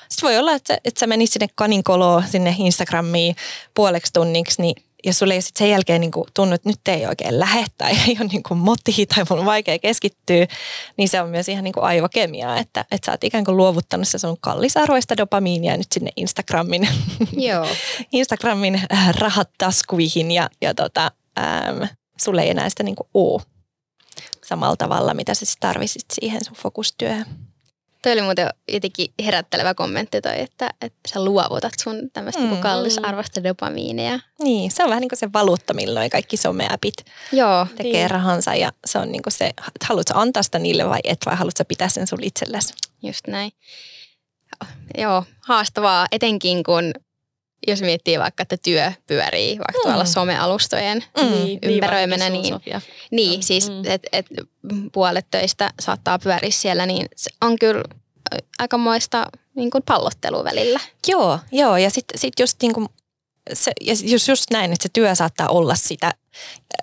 [0.08, 3.36] Sitten voi olla, että, että sä menit sinne kaninkoloon, sinne Instagramiin
[3.74, 4.74] puoleksi tunniksi, niin
[5.04, 8.16] jos sulle ei sit sen jälkeen niin tunnu, että nyt ei oikein lähde tai ei
[8.20, 10.46] ole niin moti tai mun on vaikea keskittyä,
[10.96, 14.18] niin se on myös ihan niin aivokemiaa, että, että sä oot ikään kuin luovuttanut se
[14.18, 16.88] sun kallisarvoista dopamiinia nyt sinne Instagramin,
[17.48, 17.66] Joo.
[18.12, 21.82] Instagramin äh, rahat taskuihin ja, ja tota, ähm,
[22.20, 23.42] sulle ei enää sitä niin ole
[24.44, 27.49] samalla tavalla, mitä sä sit tarvisit siihen sun fokustyöhön.
[28.02, 32.50] Toi oli muuten jotenkin herättelevä kommentti toi, että, että sä luovutat sun tämmöistä Mm.
[32.50, 32.56] mm.
[32.60, 34.20] kallisarvoista dopamiinia.
[34.42, 36.94] Niin, se on vähän niin kuin se valuutta, milloin kaikki someäpit
[37.32, 37.66] Joo.
[37.76, 38.10] tekee Niin.
[38.10, 41.36] rahansa ja se on niin kuin se, että haluatko antaa sitä niille vai et vai
[41.36, 42.74] haluatko pitää sen sun itsellesi.
[43.02, 43.52] Just näin.
[44.98, 46.92] Joo, haastavaa, etenkin kun
[47.68, 49.90] jos miettii vaikka, että työ pyörii vaikka Mm.
[49.90, 51.58] tuolla somealustojen Mm.
[51.62, 52.80] ympäröimänä, vaikka niin, sun, Sofia.
[53.10, 53.42] niin Mm.
[53.42, 53.82] siis, Mm.
[53.84, 54.26] että et
[54.92, 57.84] puolet töistä saattaa pyöriä siellä, niin se on kyllä
[58.58, 60.80] aikamoista niin kuin pallottelua välillä.
[61.08, 62.88] Joo, joo ja sitten sit just niin kuin
[63.52, 66.12] se, ja sit just, just näin, että se työ saattaa olla sitä,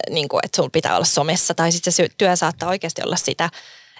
[0.09, 3.49] niin kuin, että sun pitää olla somessa tai sitten se työ saattaa oikeasti olla sitä,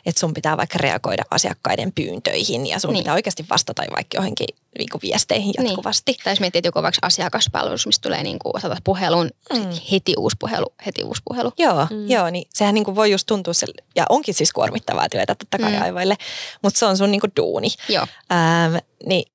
[0.08, 2.94] että sun pitää vaikka reagoida asiakkaiden pyyntöihin ja sun Niin.
[2.94, 3.04] niin.
[3.04, 4.48] pitää oikeasti vastata vaikka johonkin
[4.78, 5.66] niin kuin viesteihin Niin.
[5.68, 6.18] jatkuvasti.
[6.24, 8.54] Tai jos miettii, että joku vaikka asiakaspalvelus, mistä tulee niin kuin
[8.84, 9.66] puhelun, Mm.
[9.92, 11.52] heti uusi puhelu, heti uusi puhelu.
[11.58, 12.10] Joo, Mm.
[12.10, 15.58] joo, niin sehän niin kuin voi just tuntua, se, ja onkin siis kuormittavaa työtä totta
[15.60, 15.82] kai mm.
[15.82, 16.16] aivoille,
[16.64, 17.68] mutta se on sun niin kuin duuni.
[17.90, 19.32] Joo, Ähm, niin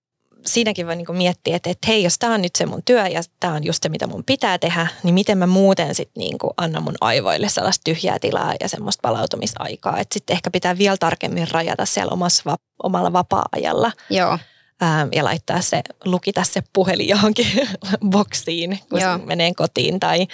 [0.46, 3.22] siinäkin voi niinku miettiä, että, että hei, jos tämä on nyt se mun työ ja
[3.40, 6.82] tämä on just se, mitä mun pitää tehdä, niin miten mä muuten sitten niinku annan
[6.82, 9.98] mun aivoille sellaista tyhjää tilaa ja semmoista palautumisaikaa.
[9.98, 13.92] Että sitten ehkä pitää vielä tarkemmin rajata siellä omassa, va- omalla vapaa-ajalla.
[14.10, 14.38] joo.
[14.80, 17.46] ää, ja laittaa se, lukita se puhelin johonkin
[18.10, 19.18] boksiin, kun Joo.
[19.18, 20.26] se menee kotiin tai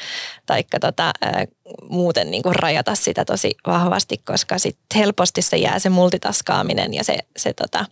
[0.47, 1.45] taikka tota, ää,
[1.89, 7.05] muuten niin kuin rajata sitä tosi vahvasti, koska sit helposti se jää se multitaskaaminen ja
[7.05, 7.85] se, se tota,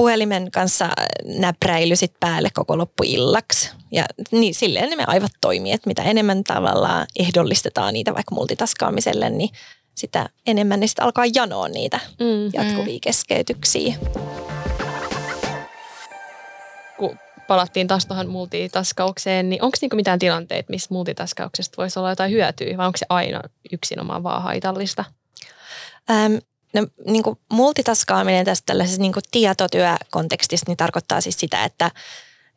[0.00, 0.88] puhelimen kanssa
[1.24, 3.70] näpräily sit päälle koko loppuillaksi.
[3.92, 9.30] Ja niin, silleen ne me aivot toimii, että mitä enemmän tavallaan ehdollistetaan niitä vaikka multitaskaamiselle,
[9.30, 9.50] niin
[9.94, 12.50] sitä enemmän ne sitten alkaa janoa niitä Mm.
[12.52, 13.94] jatkuvia keskeytyksiä.
[16.98, 22.32] Kun palattiin taas tuohon multitaskaukseen, niin onko niinku mitään tilanteita, missä multitaskauksesta voisi olla jotain
[22.32, 23.40] hyötyä, vai onko se aina
[23.72, 25.04] yksinomaan vaan haitallista?
[26.10, 26.34] Ähm,
[26.74, 31.90] no, niin kuin multitaskaaminen tässä tällaisessa niin kuin tietotyökontekstissa niin tarkoittaa siis sitä, että,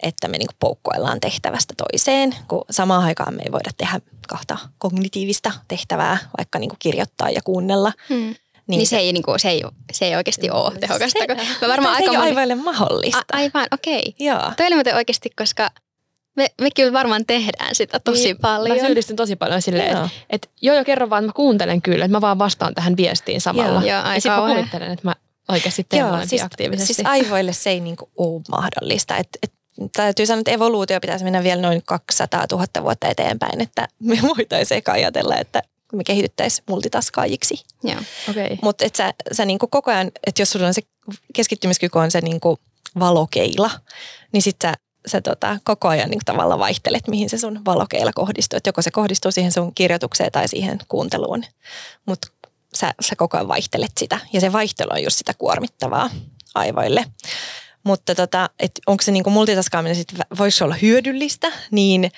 [0.04, 4.58] että me niin kuin poukkoillaan tehtävästä toiseen, kun samaan aikaan me ei voida tehdä kahta
[4.78, 7.94] kognitiivista tehtävää, vaikka niin kuin kirjoittaa ja kuunnella.
[8.10, 8.36] Hmm.
[8.68, 11.20] Niin, niin se, ei, niinku, se, ei, se ei oikeasti ole tehokasta.
[11.20, 12.30] Se, kun mä varmaan se ei aika ole moni...
[12.30, 13.18] aivoille mahdollista.
[13.34, 14.00] A, aivan, okei.
[14.00, 14.14] Okay.
[14.20, 14.52] Joo.
[14.58, 15.70] Toi oli oikeasti, koska
[16.36, 18.78] me, me kyllä varmaan tehdään sitä tosi Niin, paljon.
[18.78, 20.06] Mä syyllistyn tosi paljon silleen, Joo.
[20.06, 22.98] että et, joo joo kerro vaan, että mä kuuntelen kyllä, että mä vaan vastaan tähän
[22.98, 23.82] viestiin samalla.
[23.82, 25.16] Joo, ai ja sitten mä kuvittelen, että mä
[25.50, 26.94] oikeasti teen molempia siis, aktiivisesti.
[26.94, 29.18] siis aivoille se ei niinku ole mahdollista.
[29.18, 29.54] Et, et,
[29.96, 34.78] täytyy sanoa, että evoluutio pitäisi mennä vielä noin 200 000 vuotta eteenpäin, että me voitaisiin
[34.78, 35.62] eka ajatella, että
[35.94, 37.64] me kehityttäisiin multitaskaajiksi.
[37.84, 38.02] Joo.
[38.30, 38.60] Okei.
[38.62, 40.82] Mutta et sä, sä niinku koko ajan, että jos sulla on se
[41.34, 42.60] keskittymiskyky on se niinku
[43.00, 43.72] valokeila,
[44.32, 44.74] niin sit sä,
[45.08, 48.58] sä tota, koko ajan niinku tavallaan vaihtelet, mihin se sun valokeila kohdistuu.
[48.58, 51.44] Et joko se kohdistuu siihen sun kirjoitukseen tai siihen kuunteluun,
[52.06, 52.28] mutta
[52.76, 54.20] sä, sä koko ajan vaihtelet sitä.
[54.34, 56.10] Ja se vaihtelu on just sitä kuormittavaa
[56.56, 57.06] aivoille.
[57.84, 58.50] Mutta tota,
[58.88, 62.12] onko se niinku multitaskaaminen sit, voisi olla hyödyllistä, niin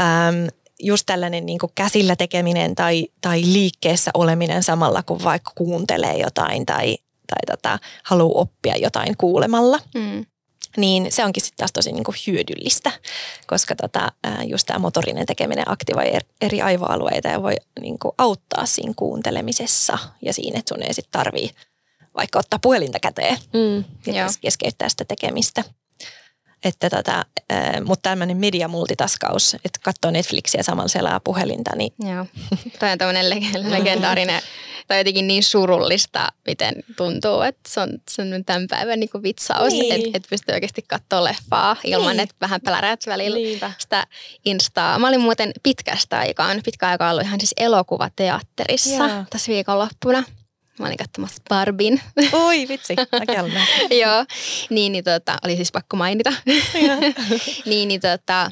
[0.00, 0.46] äm,
[0.80, 6.96] just tällainen niinku käsillä tekeminen tai, tai liikkeessä oleminen samalla kun vaikka kuuntelee jotain tai,
[7.26, 10.26] tai tota, haluaa oppia jotain kuulemalla, Mm.
[10.76, 12.92] Niin se onkin sitten taas tosi niinku hyödyllistä,
[13.46, 14.12] koska tota,
[14.46, 20.32] just tämä motorinen tekeminen aktivoi er- eri aivoalueita ja voi niinku auttaa siinä kuuntelemisessa ja
[20.32, 21.50] siinä, että sun ei sitten tarvii
[22.16, 23.84] vaikka ottaa puhelinta käteen Mm.
[24.06, 24.26] ja Joo.
[24.26, 25.64] kes- keskeyttää sitä tekemistä.
[26.64, 32.26] Että tota, ää, mutta tämmöinen mediamultitaskaus, että katsoo Netflixiä samalla selaa puhelinta, niin Joo.
[32.78, 34.42] Toi on tämmöinen leg- legendaarinen,
[34.86, 39.72] tai jotenkin niin surullista, miten tuntuu, että se on, se on tämän päivän niin vitsaus,
[39.72, 39.94] Niin.
[39.94, 42.20] että et pystyy oikeasti katsoa leffaa ilman, Niin.
[42.20, 43.72] että vähän pläräät välillä Niinpä.
[43.78, 44.06] sitä
[44.44, 44.98] instaa.
[44.98, 49.24] Mä olin muuten pitkästä aikaa, pitkä aikaa ollut ihan siis elokuvateatterissa Joo.
[49.30, 50.24] tässä viikonloppuna.
[50.78, 52.00] Mä olin katsomassa Barbin.
[52.32, 52.94] oi vitsi.
[54.02, 54.24] Joo,
[54.70, 56.32] niin, niin tota, oli siis pakko mainita.
[57.66, 58.50] niin, niin tota,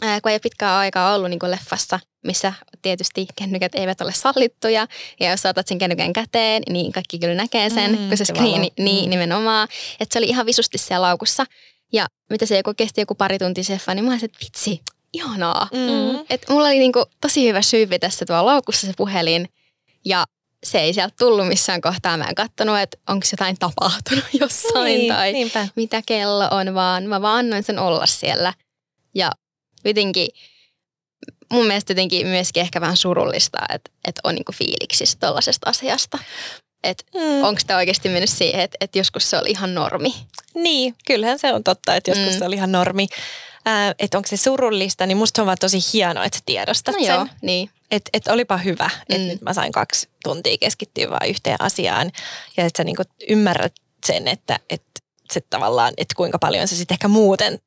[0.00, 2.52] kun ei ole pitkää aikaa ollut niin kuin leffassa, missä
[2.82, 4.86] tietysti kännykät eivät ole sallittuja.
[5.20, 8.72] Ja jos saatat sen kännykän käteen, niin kaikki kyllä näkee sen, Mm, kun se screeni,
[8.78, 9.10] niin Mm.
[9.10, 9.68] nimenomaan.
[10.00, 11.44] Että se oli ihan visusti siellä laukussa.
[11.92, 14.80] Ja mitä se joku kesti joku pari tuntia se leffa, niin mä olisin, että vitsi,
[15.12, 15.68] ihanaa.
[15.72, 16.24] Mm.
[16.30, 19.48] Et mulla oli niinku tosi hyvä syyvi tässä tuolla laukussa se puhelin
[20.04, 20.24] ja
[20.66, 22.16] se ei sieltä tullut missään kohtaa.
[22.16, 25.68] Mä en katsonut, että onko jotain tapahtunut jossain Niin, tai niinpä.
[25.76, 28.54] mitä kello on, vaan mä vaan annoin sen olla siellä.
[29.14, 29.30] Ja
[29.84, 30.28] jotenkin
[31.52, 36.18] mun mielestä jotenkin myöskin ehkä vähän surullista, että, että on niinku fiiliksissä tollaisesta asiasta.
[36.84, 37.44] Että Mm.
[37.44, 40.14] onko tämä oikeasti mennyt siihen, että, että joskus se oli ihan normi.
[40.54, 42.38] Niin, kyllähän se on totta, että joskus Mm.
[42.38, 43.06] se oli ihan normi.
[43.68, 47.00] Äh, että onko se surullista, niin musta on vaan tosi hienoa, että sä tiedostat No
[47.04, 47.14] sen.
[47.14, 47.70] joo, niin.
[47.90, 49.28] Että et olipa hyvä, että Mm.
[49.28, 52.10] nyt mä sain kaksi tuntia keskittyä vaan yhteen asiaan.
[52.56, 53.72] Ja että sä niinku ymmärrät
[54.06, 54.82] sen, että et,
[55.32, 57.58] se tavallaan, että kuinka paljon sä sitten ehkä muuten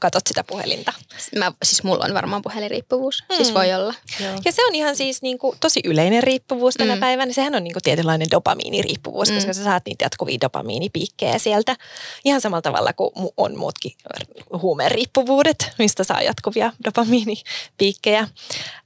[0.00, 0.92] katot sitä puhelinta.
[1.38, 3.24] Mä, siis mulla on varmaan puhelinriippuvuus.
[3.30, 3.36] Mm.
[3.36, 3.94] Siis voi olla.
[4.20, 4.32] Joo.
[4.44, 7.00] Ja se on ihan siis niinku tosi yleinen riippuvuus tänä Mm.
[7.00, 7.32] päivänä.
[7.32, 9.34] Sehän on niinku tietynlainen dopamiiniriippuvuus, Mm.
[9.34, 11.76] koska sä saat niitä jatkuvia dopamiinipiikkejä sieltä.
[12.24, 13.92] Ihan samalla tavalla kuin on muutkin
[14.62, 18.18] huumeriippuvuudet, mistä saa jatkuvia dopamiinipiikkejä.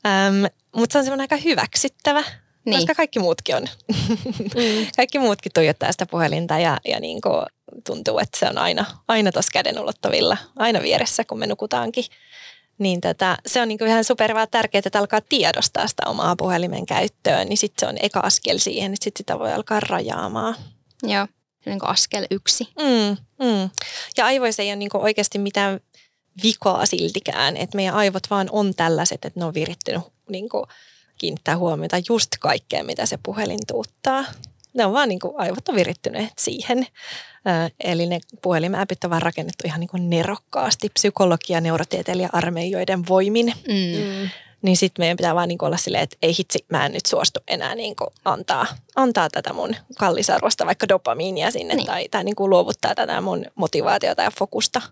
[0.06, 0.44] Ähm,
[0.76, 2.24] Mutta se on semmoinen aika hyväksyttävä,
[2.70, 2.80] Niin.
[2.80, 3.66] koska kaikki muutkin on.
[3.88, 4.86] Mm.
[4.96, 7.28] kaikki muutkin tuijottaa sitä puhelinta ja, ja niinku
[7.86, 12.04] tuntuu, että se on aina, aina tuossa käden ulottavilla, aina vieressä, kun me nukutaankin.
[12.78, 17.48] Niin tätä, se on niinku ihan super tärkeää, että alkaa tiedostaa sitä omaa puhelimen käyttöön,
[17.48, 20.54] niin sitten se on eka askel siihen, että sit sitä voi alkaa rajaamaan.
[21.02, 21.26] Joo.
[21.66, 22.68] Niin kuin askel yksi.
[22.78, 23.16] Mm,
[23.46, 23.70] mm.
[24.16, 25.80] Ja aivoissa ei ole niinku oikeasti mitään
[26.42, 30.66] vikaa siltikään, että meidän aivot vaan on tällaiset, että ne on virittynyt niinku
[31.18, 34.24] kiinnittää huomiota just kaikkeen, mitä se puhelin tuuttaa.
[34.74, 36.86] Ne on vaan niinku, aivot on virittyneet siihen.
[37.84, 43.46] Eli ne puhelimäpit on vaan rakennettu ihan niinku nerokkaasti psykologia, neurotieteilijä armeijoiden voimin.
[43.46, 44.22] Mm.
[44.22, 44.30] Mm.
[44.62, 47.40] niin sitten meidän pitää vaan niin olla silleen, että ei hitsi, mä en nyt suostu
[47.48, 47.94] enää niin
[48.24, 48.66] antaa,
[48.96, 51.86] antaa tätä mun kallisarvosta vaikka dopamiinia sinne niin.
[51.86, 54.82] tai, tai niin luovuttaa tätä mun motivaatiota ja fokusta,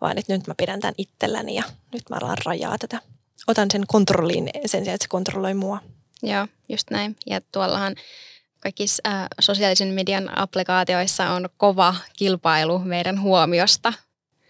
[0.00, 1.62] vaan että nyt mä pidän tämän itselläni ja
[1.92, 3.00] nyt mä alan rajaa tätä.
[3.46, 5.80] Otan sen kontrolliin sen sijaan, että se kontrolloi mua.
[6.22, 7.16] Joo, just näin.
[7.26, 7.94] Ja tuollahan
[8.60, 13.92] kaikissa äh, sosiaalisen median applikaatioissa on kova kilpailu meidän huomiosta.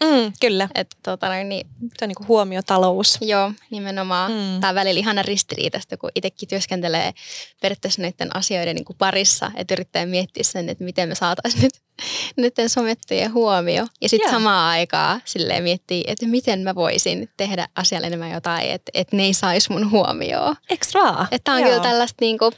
[0.04, 0.68] Mm, kyllä.
[0.74, 1.66] Et, tota, niin,
[1.98, 3.18] se on niin huomiotalous.
[3.20, 4.32] Joo, nimenomaan.
[4.32, 4.60] Mm.
[4.60, 7.12] Tämä välillä ihana ristiriitasta, kun itsekin työskentelee
[7.60, 11.74] periaatteessa näiden asioiden niin kuin parissa, että yrittää miettiä sen, että miten me saataisiin nyt
[12.36, 13.86] näiden somettujen huomio.
[14.00, 18.90] Ja sitten samaan aikaan silleen miettii, että miten mä voisin tehdä asialle enemmän jotain, että,
[18.94, 20.56] että ne ei saisi mun huomioon.
[20.70, 21.28] Eks vaan?
[21.30, 21.68] Että on Joo.
[21.68, 22.52] kyllä tällaista niin kuin,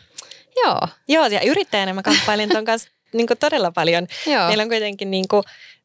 [0.65, 0.89] Joo.
[1.09, 4.07] Joo, ja yrittäjänä mä kamppailin ton kanssa niin kuin todella paljon.
[4.27, 4.47] Joo.
[4.47, 5.43] Meillä on kuitenkin niin kuin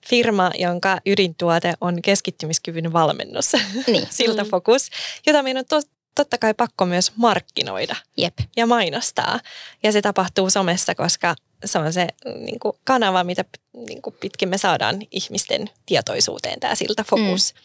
[0.10, 3.51] firma, jonka ydintuote on keskittymiskyvyn valmennus,
[3.88, 4.08] niin.
[4.18, 4.89] siltä fokus,
[5.28, 8.34] jota meidän on to- totta kai pakko myös markkinoida Jep.
[8.56, 9.39] ja mainostaa.
[9.84, 11.36] Ja se tapahtuu somessa, koska
[11.66, 12.08] se on se
[12.39, 13.45] niin kuin kanava, mitä
[13.88, 17.53] niin kuin pitkin me saadaan ihmisten tietoisuuteen tämä siltä fokus.
[17.53, 17.60] Mm.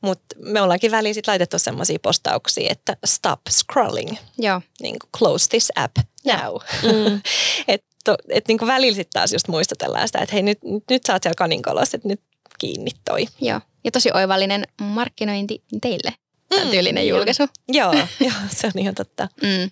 [0.00, 4.16] Mutta me ollaankin väliin sit laitettu semmoisia postauksia, että stop scrolling.
[4.38, 4.60] Joo.
[4.80, 6.54] Niin kuin close this app now.
[6.82, 7.20] Mm.
[8.08, 10.58] että et niin välillä sitten taas just muistutellaan sitä, että hei nyt,
[10.90, 12.20] nyt sä oot siellä kaninkolossa, että nyt
[12.58, 13.26] kiinni toi.
[13.40, 13.60] Joo.
[13.84, 16.14] Ja tosi oivallinen markkinointi teille,
[16.54, 17.42] mm, tyylinen julkaisu.
[17.68, 19.28] Joo, joo, se on ihan totta.
[19.42, 19.70] Mm.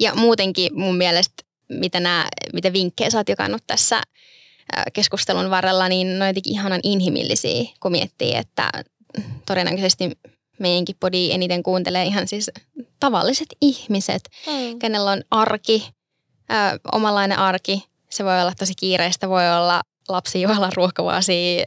[0.00, 4.02] Ja muutenkin mun mielestä, mitä, nää, mitä vinkkejä sä oot jakannut tässä
[4.92, 8.70] keskustelun varrella, niin ne on jotenkin ihanan inhimillisiä, kun miettii, että
[9.46, 10.10] todennäköisesti
[10.58, 12.50] meidänkin podi eniten kuuntelee ihan siis
[13.00, 14.78] tavalliset ihmiset, mm.
[14.78, 15.88] kenellä on arki,
[16.52, 17.84] ö, omanlainen arki.
[18.10, 21.64] Se voi olla tosi kiireistä, voi olla lapsi joilla ruokavuosia,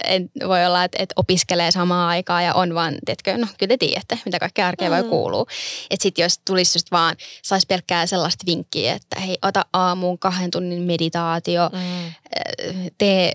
[0.48, 4.20] voi olla, että, että opiskelee samaan aikaan ja on vaan, tiedätkö, no kyllä te tiedätte,
[4.26, 4.96] mitä kaikkea arkea mm.
[4.96, 5.46] voi kuulua.
[5.90, 10.52] Että sitten jos tulisi just vaan, saisi pelkkää sellaista vinkkiä, että hei, ota aamuun kahden
[10.52, 12.12] tunnin meditaatio, mm.
[12.98, 13.32] tee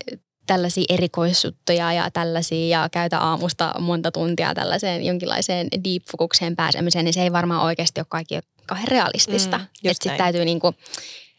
[0.46, 7.12] tällaisia erikoissuttuja ja tällaisia ja käytä aamusta monta tuntia tällaiseen jonkinlaiseen deep fokukseen pääsemiseen, niin
[7.14, 9.58] se ei varmaan oikeasti ole kaikki kauhean realistista.
[9.58, 10.74] Mm, että sitten täytyy niinku,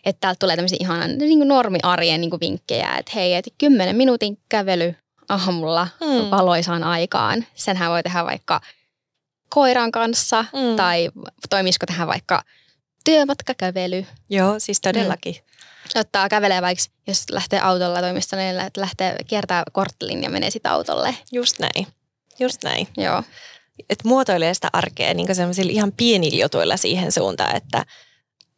[0.05, 4.95] että täältä tulee tämmöisiä ihanan niin normiarjen niin vinkkejä, että hei, että kymmenen minuutin kävely
[5.29, 6.31] aamulla mm.
[6.31, 7.45] valoisaan aikaan.
[7.55, 8.61] Senhän voi tehdä vaikka
[9.49, 10.75] koiran kanssa mm.
[10.75, 11.09] tai
[11.49, 12.43] toimisiko tähän vaikka
[13.05, 14.05] työmatkakävely.
[14.29, 15.35] Joo, siis todellakin.
[15.35, 15.51] Mm
[15.95, 21.15] ottaa kävelee vaikka, jos lähtee autolla toimistolle, että lähtee kiertää korttelin ja menee sitten autolle.
[21.31, 21.87] Just näin.
[22.39, 22.87] Just näin.
[22.97, 23.23] Joo.
[23.89, 25.27] Että muotoilee sitä arkea niin
[25.69, 27.85] ihan pienillä jutuilla siihen suuntaan, että,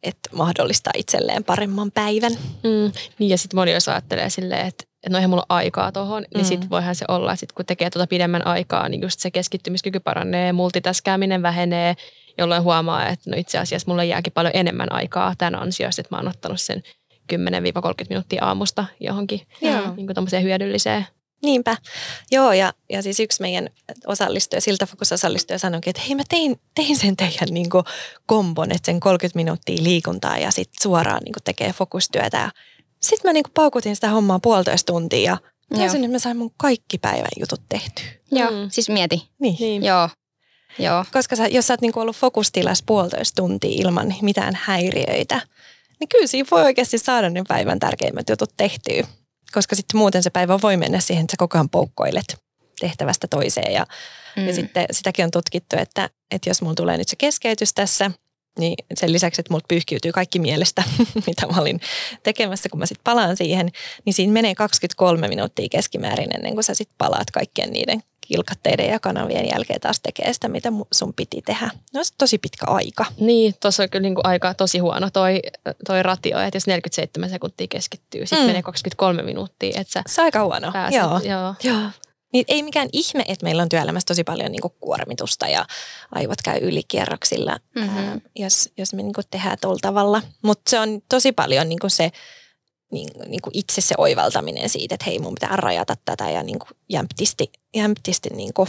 [0.04, 2.32] että mahdollistaa itselleen paremman päivän.
[2.62, 6.30] Mm, niin ja sitten moni jos ajattelee silleen, että no eihän mulla aikaa tuohon, niin
[6.34, 6.38] mm.
[6.38, 9.30] niin sitten voihan se olla, että sit kun tekee tuota pidemmän aikaa, niin just se
[9.30, 11.94] keskittymiskyky paranee, multitaskääminen vähenee,
[12.38, 16.18] jolloin huomaa, että no itse asiassa mulle jääkin paljon enemmän aikaa tämän ansiosta, että mä
[16.18, 16.82] oon ottanut sen
[17.32, 17.36] 10-30
[18.08, 19.40] minuuttia aamusta johonkin
[19.96, 21.06] niin kuin hyödylliseen.
[21.42, 21.76] Niinpä.
[22.30, 23.70] Joo, ja, ja siis yksi meidän
[24.06, 27.84] osallistuja, siltä osallistuja sanoikin, että hei mä tein, tein sen teidän niin kuin
[28.26, 32.50] kombon, että sen 30 minuuttia liikuntaa ja sitten suoraan niin kuin tekee fokustyötä.
[33.00, 35.38] Sitten mä niin kuin paukutin sitä hommaa puolitoista tuntia ja
[35.78, 38.04] taisin, että mä sain mun kaikki päivän jutut tehtyä.
[38.30, 38.70] Joo, mm.
[38.70, 39.28] siis mieti.
[39.38, 39.56] Niin.
[39.60, 39.84] niin.
[39.84, 40.08] Joo.
[40.78, 41.04] Joo.
[41.12, 45.40] Koska sä, jos sä oot niin kuin ollut fokustilassa puolitoista tuntia ilman mitään häiriöitä,
[46.00, 49.06] niin kyllä siinä voi oikeasti saada ne päivän tärkeimmät jutut tehtyä.
[49.54, 52.36] Koska sitten muuten se päivä voi mennä siihen, että sä koko ajan poukkoilet
[52.80, 53.72] tehtävästä toiseen.
[53.72, 53.86] Ja,
[54.36, 54.46] mm.
[54.46, 58.10] ja sitten sitäkin on tutkittu, että, että jos mulla tulee nyt se keskeytys tässä,
[58.58, 60.82] niin sen lisäksi, että multa pyyhkiytyy kaikki mielestä,
[61.26, 61.80] mitä mä olin
[62.22, 63.70] tekemässä, kun mä sitten palaan siihen,
[64.04, 69.00] niin siinä menee 23 minuuttia keskimäärin ennen kuin sä sitten palaat kaikkien niiden kilkatteiden ja
[69.00, 71.70] kanavien jälkeen taas tekee sitä, mitä sun piti tehdä.
[71.94, 73.06] No se tosi pitkä aika.
[73.20, 75.42] Niin, tuossa on kyllä niin kuin aika tosi huono toi,
[75.86, 78.46] toi ratio, että jos 47 sekuntia keskittyy, sitten mm.
[78.46, 79.80] menee 23 minuuttia.
[79.80, 81.20] Että sä se on aika huono, pääset, joo.
[81.24, 81.54] joo.
[81.64, 81.90] joo.
[82.34, 85.66] Niin ei mikään ihme, että meillä on työelämässä tosi paljon niin kuin kuormitusta ja
[86.12, 87.98] aivot käy ylikierroksilla, mm-hmm.
[87.98, 90.22] ää, jos, jos me niin kuin tehdään tuolla tavalla.
[90.42, 92.12] Mutta se on tosi paljon niin kuin se
[92.92, 96.58] niin, niin kuin itse se oivaltaminen siitä, että hei mun pitää rajata tätä ja niin
[96.58, 98.68] kuin jämptisti, jämptisti niin kuin,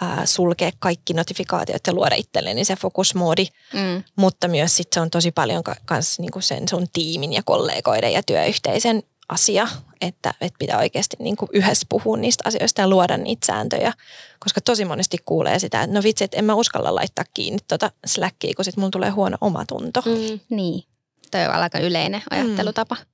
[0.00, 3.46] ää, sulkea kaikki notifikaatiot ja luoda itselleni se fokusmoodi.
[3.72, 4.02] Mm.
[4.16, 7.42] Mutta myös sit se on tosi paljon ka- kans niin kuin sen sun tiimin ja
[7.44, 9.68] kollegoiden ja työyhteisön asia,
[10.00, 13.92] että, että pitää oikeasti niin kuin yhdessä puhua niistä asioista ja luoda niitä sääntöjä.
[14.40, 17.90] Koska tosi monesti kuulee sitä, että no vitsi, että en mä uskalla laittaa kiinni tuota
[18.06, 20.02] Slackia, kun sitten mulla tulee huono omatunto.
[20.06, 20.40] Mm.
[20.50, 20.84] Niin,
[21.30, 22.94] toi on aika yleinen ajattelutapa.
[22.94, 23.06] Mm.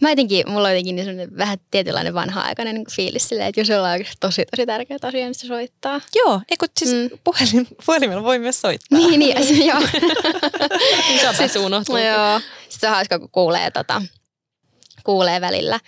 [0.00, 3.92] Mä jotenkin, mulla on jotenkin niin vähän tietynlainen vanha-aikainen niin fiilis silleen, että jos ollaan
[3.92, 6.00] oikeasti tosi tosi tärkeä asia, niin se soittaa.
[6.14, 7.18] Joo, eikö siis mm.
[7.24, 8.98] puhelin, puhelimella voi myös soittaa.
[8.98, 9.80] Niin, niin, joo.
[11.08, 11.96] Niin se unohtuu.
[11.96, 12.40] joo.
[12.68, 14.02] Sitten on hauska, kun kuulee, tota,
[15.04, 15.80] kuulee välillä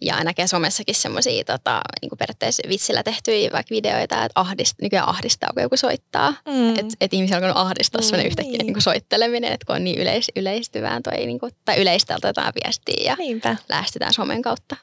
[0.00, 5.50] ja näkee somessakin semmoisia tota, niin periaatteessa vitsillä tehtyjä vaikka videoita, että ahdist, nykyään ahdistaa,
[5.54, 6.30] kun joku soittaa.
[6.30, 6.70] Mm.
[6.70, 8.66] Että et ihmisiä alkanut ahdistaa mm, semmoinen yhtäkkiä niin.
[8.66, 13.04] Niin soitteleminen, että kun on niin yleis, yleistyvään toi, niin kuin, tai yleistältä jotain viestiä
[13.04, 13.56] ja Niinpä.
[13.68, 14.76] lähestytään somen kautta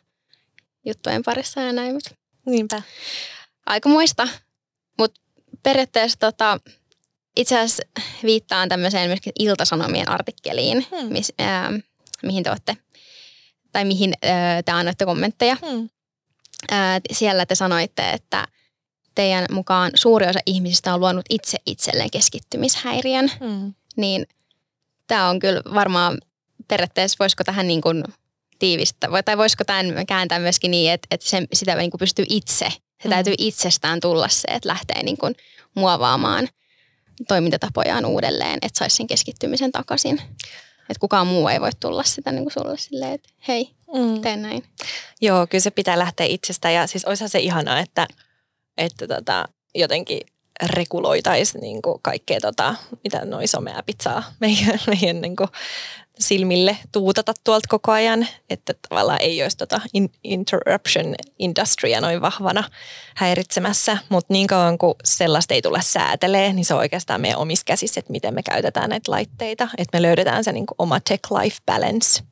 [0.85, 1.93] juttujen parissa ja näin.
[1.93, 2.11] Mutta
[2.45, 2.81] Niinpä.
[3.65, 4.27] Aika muista.
[4.97, 5.21] Mutta
[5.63, 6.59] periaatteessa tota,
[7.35, 7.83] itse asiassa
[8.23, 11.13] viittaan tämmöiseen myöskin Iltasanomien artikkeliin, hmm.
[11.13, 11.71] mis, ää,
[12.23, 12.77] mihin te olette
[13.71, 15.57] tai mihin äh, te annoitte kommentteja.
[15.69, 15.89] Hmm.
[16.71, 18.47] Äh, siellä te sanoitte, että
[19.15, 23.31] teidän mukaan suuri osa ihmisistä on luonut itse itselleen keskittymishäiriön.
[23.39, 23.73] Hmm.
[23.95, 24.25] Niin
[25.07, 26.17] tämä on kyllä varmaan
[26.67, 28.03] periaatteessa, voisiko tähän niin kuin
[28.59, 32.65] tiivistä, tai voisiko tämän kääntää myöskin niin, että, että se, sitä niin kuin pystyy itse,
[32.69, 33.09] se hmm.
[33.09, 35.35] täytyy itsestään tulla se, että lähtee niin kuin
[35.75, 36.47] muovaamaan
[37.27, 40.21] toimintatapojaan uudelleen, että saisi sen keskittymisen takaisin.
[40.89, 44.21] Että kukaan muu ei voi tulla sitä niin kuin sulle silleen, että hei, mm.
[44.21, 44.63] tee näin.
[45.21, 48.07] Joo, kyllä se pitää lähteä itsestä ja siis olisihan se ihanaa, että,
[48.77, 50.19] että tota, jotenkin
[50.63, 55.49] reguloitaisiin niin kaikkea, tota, mitä noin somea pizzaa meidän, meidän niin kuin
[56.19, 59.81] silmille tuutata tuolta koko ajan, että tavallaan ei olisi tota
[60.23, 62.63] interruption industrya noin vahvana
[63.15, 67.65] häiritsemässä, mutta niin kauan kuin sellaista ei tule säätelee, niin se on oikeastaan meidän omissa
[67.65, 71.57] käsissä, että miten me käytetään näitä laitteita, että me löydetään se niin kuin oma tech-life
[71.65, 72.23] balance.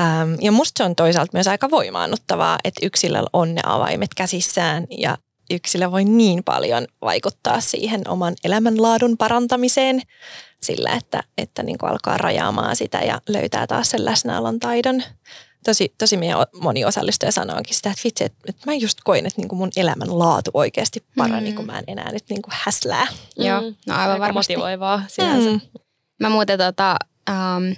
[0.00, 4.86] Ähm, ja musta se on toisaalta myös aika voimaannuttavaa, että yksilöllä on ne avaimet käsissään
[4.90, 5.18] ja
[5.50, 10.02] yksilö voi niin paljon vaikuttaa siihen oman elämänlaadun parantamiseen
[10.70, 15.02] sillä, että, että niin kuin alkaa rajaamaan sitä ja löytää taas sen läsnäolon taidon.
[15.64, 16.18] Tosi, tosi
[16.60, 19.70] moni osallistuja sanoikin sitä, että vitsi, että, että mä just koin, että niin kuin mun
[19.76, 21.56] elämän laatu oikeasti parani, mm.
[21.56, 23.04] kun mä en enää nyt niin kuin häslää.
[23.04, 23.44] Mm.
[23.44, 24.56] Joo, no aivan Aika varmasti.
[24.56, 25.50] motivoivaa sinänsä.
[25.50, 25.60] Mm.
[26.20, 26.96] Mä muuten tota,
[27.30, 27.72] ähm,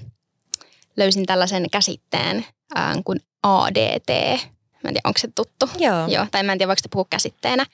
[0.97, 2.47] löysin tällaisen käsitteen
[2.79, 4.09] ähm, kuin ADT.
[4.85, 5.71] Mä en tiedä, onko se tuttu.
[5.79, 6.07] Joo.
[6.09, 7.67] Joo tai mä en tiedä, voiko se puhua käsitteenä.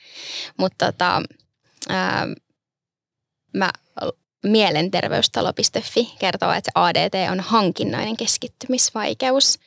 [0.57, 1.23] Mutta tota,
[1.91, 2.33] ähm,
[3.57, 3.71] mä
[4.45, 9.59] mielenterveystalo.fi kertoo, että se ADT on hankinnainen keskittymisvaikeus.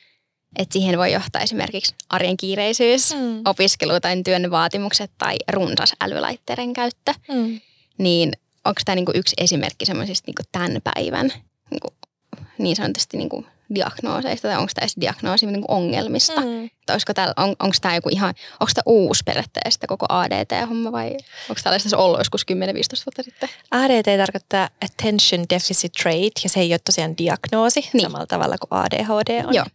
[0.58, 3.40] Että siihen voi johtaa esimerkiksi arjen kiireisyys, mm.
[3.44, 7.14] opiskelu tai työn vaatimukset tai runsas älylaitteiden käyttö.
[7.28, 7.60] Mm.
[7.98, 8.32] Niin
[8.64, 11.32] onko tämä niinku yksi esimerkki semmoisista niinku tämän päivän
[11.70, 11.88] niinku,
[12.58, 16.40] niin sanotusti niinku diagnooseista tai onko tämä edes diagnoosi niin ongelmista?
[16.40, 16.70] Mm.
[17.14, 21.10] täällä, on, onko tämä joku ihan, onko tämä uusi periaatteessa koko ADT-homma vai
[21.48, 22.54] onko tällaista ollut joskus 10-15
[23.06, 23.48] vuotta sitten?
[23.70, 28.02] ADT tarkoittaa Attention Deficit Trait ja se ei ole tosiaan diagnoosi niin.
[28.02, 29.54] samalla tavalla kuin ADHD on.
[29.54, 29.66] Joo.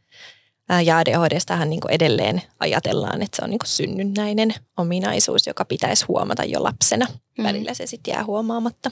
[0.85, 6.63] Ja ADHDstahan niin edelleen ajatellaan, että se on niin synnynnäinen ominaisuus, joka pitäisi huomata jo
[6.63, 7.07] lapsena.
[7.37, 7.43] Mm.
[7.43, 8.91] Välillä se sitten jää huomaamatta.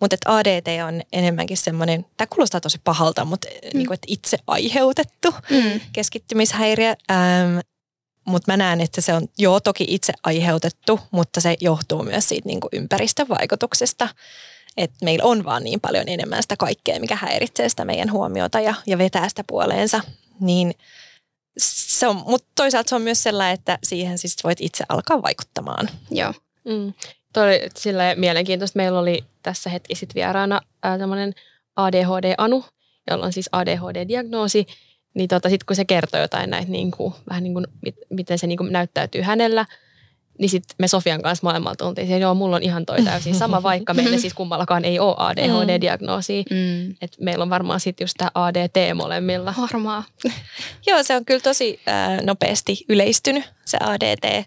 [0.00, 3.78] Mutta ADT on enemmänkin semmoinen, tämä kuulostaa tosi pahalta, mutta mm.
[3.78, 5.80] niin kuin, että itse aiheutettu mm.
[5.92, 6.94] keskittymishäiriö.
[7.10, 7.58] Ähm,
[8.24, 12.48] mutta mä näen, että se on joo toki itse aiheutettu, mutta se johtuu myös siitä
[12.48, 14.08] niin ympäristön vaikutuksesta.
[14.76, 18.74] Että meillä on vaan niin paljon enemmän sitä kaikkea, mikä häiritsee sitä meidän huomiota ja,
[18.86, 20.00] ja vetää sitä puoleensa.
[20.40, 20.74] Niin–
[21.58, 25.88] se on, mutta toisaalta se on myös sellainen, että siihen siis voit itse alkaa vaikuttamaan.
[26.10, 26.32] Joo.
[26.64, 26.92] Mm.
[27.32, 28.76] Tuo oli sille mielenkiintoista.
[28.76, 31.32] Meillä oli tässä hetki sitten vieraana tämmöinen
[31.76, 32.64] ADHD-anu,
[33.10, 34.66] jolla on siis ADHD-diagnoosi.
[35.14, 37.66] Niin tota, sitten kun se kertoo jotain näitä, niin kuin, vähän niin kuin,
[38.10, 39.66] miten se niin kuin näyttäytyy hänellä–
[40.38, 43.62] niin sitten me Sofian kanssa maailmalta oltiin, että joo, mulla on ihan toi täysin sama,
[43.72, 46.44] vaikka meillä siis kummallakaan ei ole ADHD-diagnoosia.
[46.50, 46.90] Mm.
[46.90, 49.54] Että meillä on varmaan sitten just tämä ADT molemmilla.
[49.60, 50.04] Varmaan.
[50.86, 54.46] joo, se on kyllä tosi äh, nopeasti yleistynyt se ADT.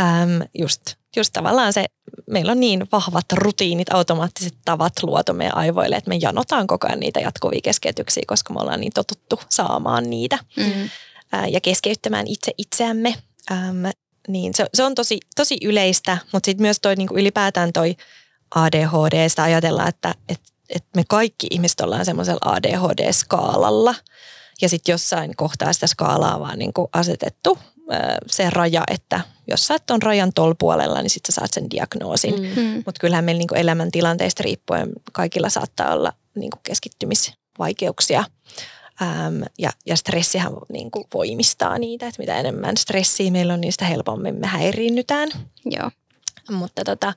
[0.00, 0.82] Ähm, just,
[1.16, 1.84] just tavallaan se,
[2.30, 7.00] meillä on niin vahvat rutiinit, automaattiset tavat luotu meidän aivoille, että me janotaan koko ajan
[7.00, 10.90] niitä jatkuvia keskeytyksiä, koska me ollaan niin totuttu saamaan niitä mm.
[11.34, 13.14] äh, ja keskeyttämään itse itseämme.
[13.52, 13.86] Ähm,
[14.30, 17.96] niin se, se on tosi, tosi yleistä, mutta sitten myös toi niinku ylipäätään toi
[18.54, 23.94] ADHD, ajatellaan, että et, et me kaikki ihmiset ollaan semmoisella ADHD-skaalalla.
[24.62, 27.58] Ja sitten jossain kohtaa sitä skaalaa vaan niinku asetettu
[28.26, 31.70] se raja, että jos sä et on rajan tol puolella, niin sitten sä saat sen
[31.70, 32.34] diagnoosin.
[32.40, 32.82] Mm-hmm.
[32.86, 38.24] Mutta kyllähän meillä niinku elämäntilanteista riippuen kaikilla saattaa olla niinku keskittymisvaikeuksia.
[39.02, 43.72] Ähm, ja, ja stressihän niin kuin voimistaa niitä, että mitä enemmän stressiä meillä on, niin
[43.72, 45.28] sitä helpommin me häiriinnytään.
[45.64, 45.90] Joo.
[46.50, 47.12] Mutta tota,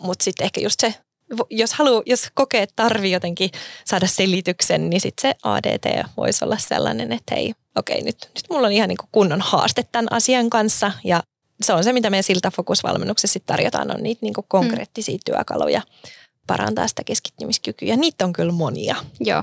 [0.00, 0.94] mut sitten ehkä just se,
[1.50, 3.50] jos, haluu, jos kokee, että tarvii jotenkin
[3.84, 8.66] saada selityksen, niin sitten se ADT voisi olla sellainen, että hei, okei, nyt, nyt mulla
[8.66, 11.22] on ihan niin kuin kunnon haaste tämän asian kanssa ja
[11.62, 15.20] se on se, mitä meidän siltafokusvalmennuksessa sitten tarjotaan, on niitä niin kuin konkreettisia mm.
[15.24, 15.82] työkaluja
[16.46, 17.96] parantaa sitä keskittymiskykyä.
[17.96, 18.96] Niitä on kyllä monia.
[19.20, 19.42] Joo.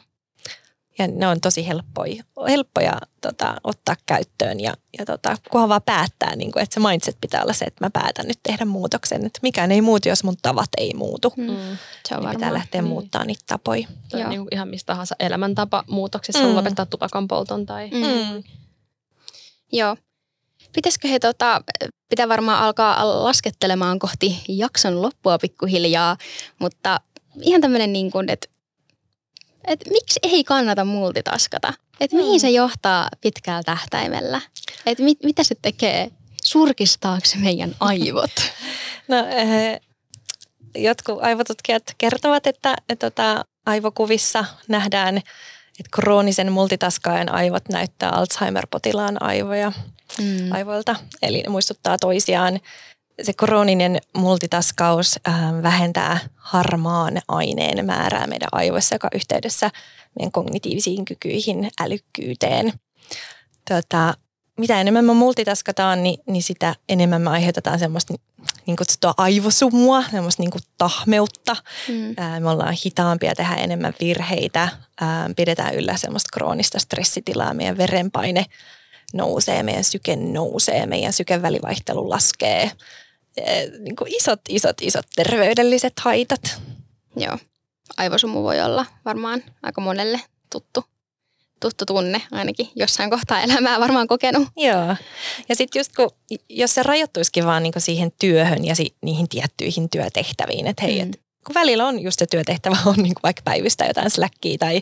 [0.99, 6.35] Ja ne on tosi helppoja, helppoja tota, ottaa käyttöön ja, ja tota, kunhan vaan päättää,
[6.35, 9.25] niin kuin, että se mindset pitää olla se, että mä päätän nyt tehdä muutoksen.
[9.25, 11.33] Että mikään ei muutu, jos mun tavat ei muutu.
[11.37, 11.77] Mm.
[12.09, 12.89] Se on niin pitää lähteä niin.
[12.89, 13.87] muuttaa niitä tapoja.
[14.09, 16.55] Tai niin ihan mistä tahansa elämäntapa muutoksessa, mm.
[16.55, 17.89] lopettaa tupakan polton tai...
[17.89, 18.33] Mm.
[18.33, 18.43] Mm.
[19.71, 19.97] Joo.
[20.73, 21.61] Pitäisikö he tota,
[22.09, 26.17] pitää varmaan alkaa laskettelemaan kohti jakson loppua pikkuhiljaa,
[26.59, 26.99] mutta
[27.41, 28.47] ihan tämmöinen niin kuin, että
[29.67, 31.73] että miksi ei kannata multitaskata?
[31.99, 32.39] Että mihin mm.
[32.39, 34.41] se johtaa pitkällä tähtäimellä?
[34.85, 36.11] Että mit, mitä se tekee
[36.43, 38.31] surkistaako meidän aivot?
[39.07, 39.79] No, äh,
[40.75, 49.71] jotkut aivotutkijat kertovat, että, että tota, aivokuvissa nähdään, että kroonisen multitaskaajan aivot näyttää Alzheimer-potilaan aivoja
[50.19, 50.51] mm.
[50.51, 50.95] aivoilta.
[51.21, 52.59] Eli ne muistuttaa toisiaan
[53.21, 59.71] se krooninen multitaskaus äh, vähentää harmaan aineen määrää meidän aivoissa, joka on yhteydessä
[60.19, 62.73] meidän kognitiivisiin kykyihin, älykkyyteen.
[63.69, 64.13] Tota,
[64.57, 68.13] mitä enemmän me multitaskataan, niin, niin sitä enemmän me aiheutetaan semmoista
[68.65, 71.55] niin kutsuttua aivosumua, semmoista niin kuin tahmeutta.
[71.87, 72.13] Mm.
[72.17, 74.69] Ää, me ollaan hitaampia, tehdä enemmän virheitä,
[75.01, 78.45] ää, pidetään yllä semmoista kroonista stressitilaa, meidän verenpaine
[79.13, 82.71] nousee, meidän syke nousee, meidän sykevälivaihtelu laskee–
[83.37, 86.61] Eh, niin kuin isot, isot, isot terveydelliset haitat.
[87.15, 87.37] Joo.
[87.97, 90.85] Aivosumu voi olla varmaan aika monelle tuttu,
[91.59, 94.47] tuttu tunne ainakin jossain kohtaa elämää varmaan kokenut.
[94.57, 94.95] Joo.
[95.49, 96.09] Ja sitten just kun,
[96.49, 101.09] jos se rajoittuisikin vaan niin siihen työhön ja si, niihin tiettyihin työtehtäviin, että hei, mm.
[101.09, 104.81] et, kun välillä on just se työtehtävä on niin kuin vaikka päivystää jotain släkkiä tai,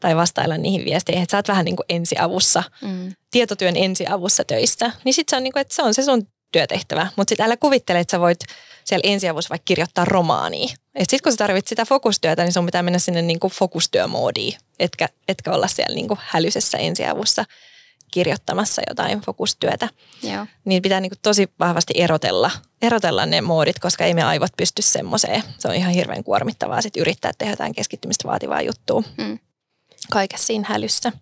[0.00, 3.12] tai vastailla niihin viesteihin, että sä oot vähän niin kuin ensiavussa, mm.
[3.30, 7.06] tietotyön ensiavussa töissä, niin sitten se on niin kuin, että se on se sun työtehtävä.
[7.16, 8.38] Mutta sitten älä kuvittele, että sä voit
[8.84, 10.74] siellä ensiavussa vaikka kirjoittaa romaania.
[10.98, 15.52] Sitten kun sä tarvit sitä fokustyötä, niin sun pitää mennä sinne niinku fokustyömoodiin, etkä, etkä
[15.52, 17.44] olla siellä niinku hälyisessä ensiavussa
[18.10, 19.88] kirjoittamassa jotain fokustyötä.
[20.22, 20.46] Joo.
[20.64, 22.50] Niin pitää niinku tosi vahvasti erotella,
[22.82, 25.42] erotella ne moodit, koska ei me aivot pysty semmoiseen.
[25.58, 29.02] Se on ihan hirveän kuormittavaa sit yrittää tehdä jotain keskittymistä vaativaa juttua.
[29.18, 29.38] Mm
[30.10, 31.12] kaikessa siinä hälyssä.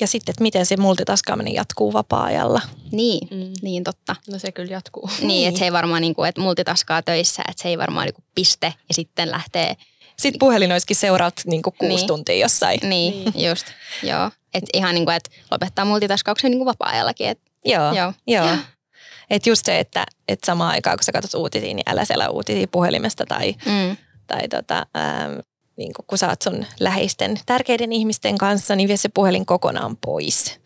[0.00, 2.60] Ja sitten, että miten se multitaskaaminen jatkuu vapaa-ajalla.
[2.92, 3.52] Niin, mm.
[3.62, 4.16] niin totta.
[4.30, 5.10] No se kyllä jatkuu.
[5.18, 5.48] Niin, niin.
[5.48, 8.24] että se ei varmaan, niin kuin, että multitaskaa töissä, että se ei varmaan niin kuin
[8.34, 9.76] piste ja sitten lähtee.
[10.18, 12.06] Sitten puhelin olisikin seuraat niin kuin kuusi niin.
[12.06, 12.80] tuntia jossain.
[12.82, 13.48] Niin, niin.
[13.48, 13.66] just,
[14.02, 14.30] joo.
[14.54, 17.28] Että ihan niin kuin, että lopettaa multitaskauksen niin kuin vapaa-ajallakin.
[17.28, 18.12] Et, joo, joo.
[18.26, 18.56] joo.
[19.30, 22.66] Että just se, että, että samaan aikaan kun sä katsot uutisia, niin älä siellä uutisia
[22.70, 23.96] puhelimesta tai, mm.
[24.26, 25.38] tai tota, ähm,
[25.76, 30.60] niin kun sä oot sun läheisten tärkeiden ihmisten kanssa, niin vie se puhelin kokonaan pois.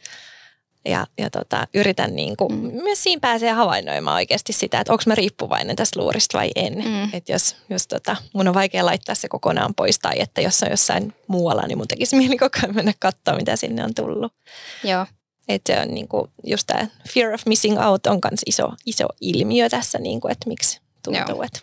[0.89, 2.83] Ja, ja tota, yritän niin kuin, mm.
[2.83, 6.75] myös siinä pääsee havainnoimaan oikeasti sitä, että onko mä riippuvainen tästä luurista vai en.
[6.75, 7.11] Mm.
[7.13, 10.71] Että jos, jos tota, mun on vaikea laittaa se kokonaan pois tai että jos on
[10.71, 14.33] jossain muualla, niin mun tekisi mieli koko ajan mennä katsoa, mitä sinne on tullut.
[14.85, 15.07] Joo.
[15.49, 19.05] Että se on niin kuin, just tämä fear of missing out on myös iso, iso
[19.21, 21.43] ilmiö tässä, niin kuin, että miksi tuntuu, Joo.
[21.43, 21.61] että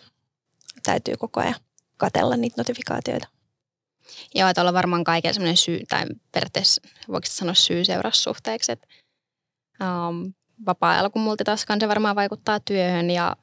[0.82, 1.54] täytyy koko ajan
[1.96, 3.28] katella niitä notifikaatioita.
[4.34, 8.86] Joo, että olla varmaan kaiken semmoinen syy, tai periaatteessa voiko sanoa syy-seurassuhteeksi, että
[9.80, 10.32] um,
[10.66, 13.36] vapaa-ajalla kun multitaskaan se varmaan vaikuttaa työhön ja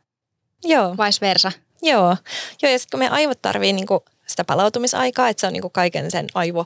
[0.64, 0.96] Joo.
[1.06, 1.52] vice versa.
[1.82, 2.18] Joo,
[2.64, 6.12] Joo ja sitten kun meidän aivot tarvii niinku sitä palautumisaikaa, että se on niinku kaiken
[6.12, 6.66] sen aivo,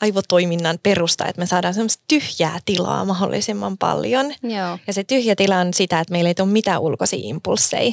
[0.00, 4.34] aivotoiminnan perusta, että me saadaan semmoista tyhjää tilaa mahdollisimman paljon.
[4.42, 4.78] Joo.
[4.86, 7.92] Ja se tyhjä tila on sitä, että meillä ei ole mitään ulkoisia impulseja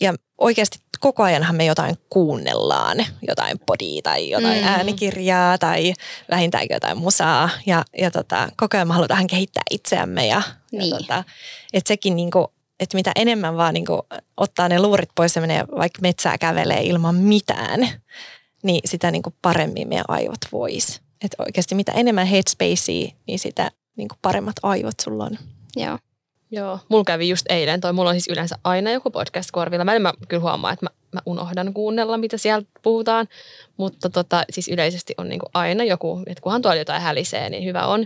[0.00, 2.96] ja oikeasti koko ajanhan me jotain kuunnellaan,
[3.28, 4.68] jotain podia tai jotain mm.
[4.68, 5.94] äänikirjaa tai
[6.30, 7.50] vähintäänkin jotain musaa.
[7.66, 10.26] Ja, ja tota, koko ajan me halutaan kehittää itseämme.
[10.26, 10.42] Ja,
[10.72, 10.90] niin.
[10.90, 11.24] ja tota,
[11.72, 15.98] että sekin niinku, että mitä enemmän vaan niinku ottaa ne luurit pois ja menee vaikka
[16.02, 17.88] metsää kävelee ilman mitään,
[18.62, 21.00] niin sitä niinku paremmin meidän aivot vois.
[21.24, 25.38] Että oikeasti mitä enemmän headspacea, niin sitä niinku paremmat aivot sulla on.
[25.76, 25.98] Joo.
[26.50, 29.84] Joo, mulla kävi just eilen toi, mulla on siis yleensä aina joku podcast korvilla.
[29.84, 33.28] Mä en mä kyllä huomaa, että mä, mä unohdan kuunnella, mitä sieltä puhutaan,
[33.76, 37.86] mutta tota, siis yleisesti on niinku aina joku, että kunhan tuolla jotain hälisee, niin hyvä
[37.86, 38.04] on.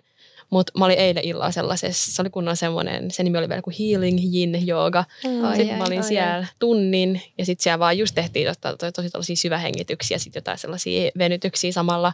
[0.51, 3.77] Mutta mä olin eilen illalla sellaisessa, se oli kunnon semmoinen, se nimi oli vielä kuin
[3.81, 5.05] Healing Yin Yoga.
[5.25, 6.45] Mm, sitten ai, mä olin ai, siellä ai.
[6.59, 11.73] tunnin ja sitten siellä vaan just tehtiin tosi, tosi tosi syvähengityksiä, sitten jotain sellaisia venytyksiä
[11.73, 12.13] samalla.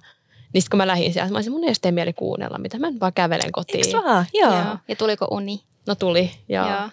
[0.52, 3.12] Niin sitten kun mä lähdin sieltä, mä olisin, mun ei mieli kuunnella, mitä mä vaan
[3.12, 3.86] kävelen kotiin.
[3.86, 4.26] Eikö vaan?
[4.34, 4.54] Joo.
[4.54, 4.76] Joo.
[4.88, 5.60] Ja tuliko uni?
[5.86, 6.68] No tuli, joo.
[6.68, 6.90] joo.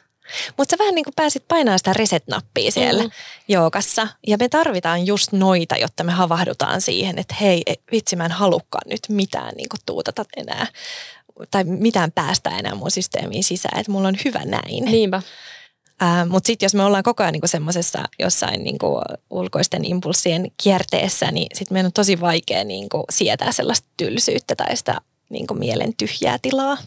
[0.58, 3.10] Mutta sä vähän niin kuin pääsit painamaan sitä reset-nappia siellä mm.
[3.48, 4.08] joogassa.
[4.28, 8.90] Ja me tarvitaan just noita, jotta me havahdutaan siihen, että hei, vitsi mä en halukkaan
[8.90, 10.68] nyt mitään niin kuin tuutata enää.
[11.52, 14.86] tai mitään päästä enää mun systeemiin sisään, että mulla on hyvä näin.
[14.86, 15.22] Niinpä.
[16.04, 21.32] Äh, Mutta sitten jos me ollaan koko ajan niinku semmoisessa jossain niinku ulkoisten impulssien kierteessä,
[21.32, 26.40] niin sitten meidän on tosi vaikea niinku sietää sellaista tylsyyttä tai sitä niinku mielen tyhjää
[26.42, 26.78] tilaa.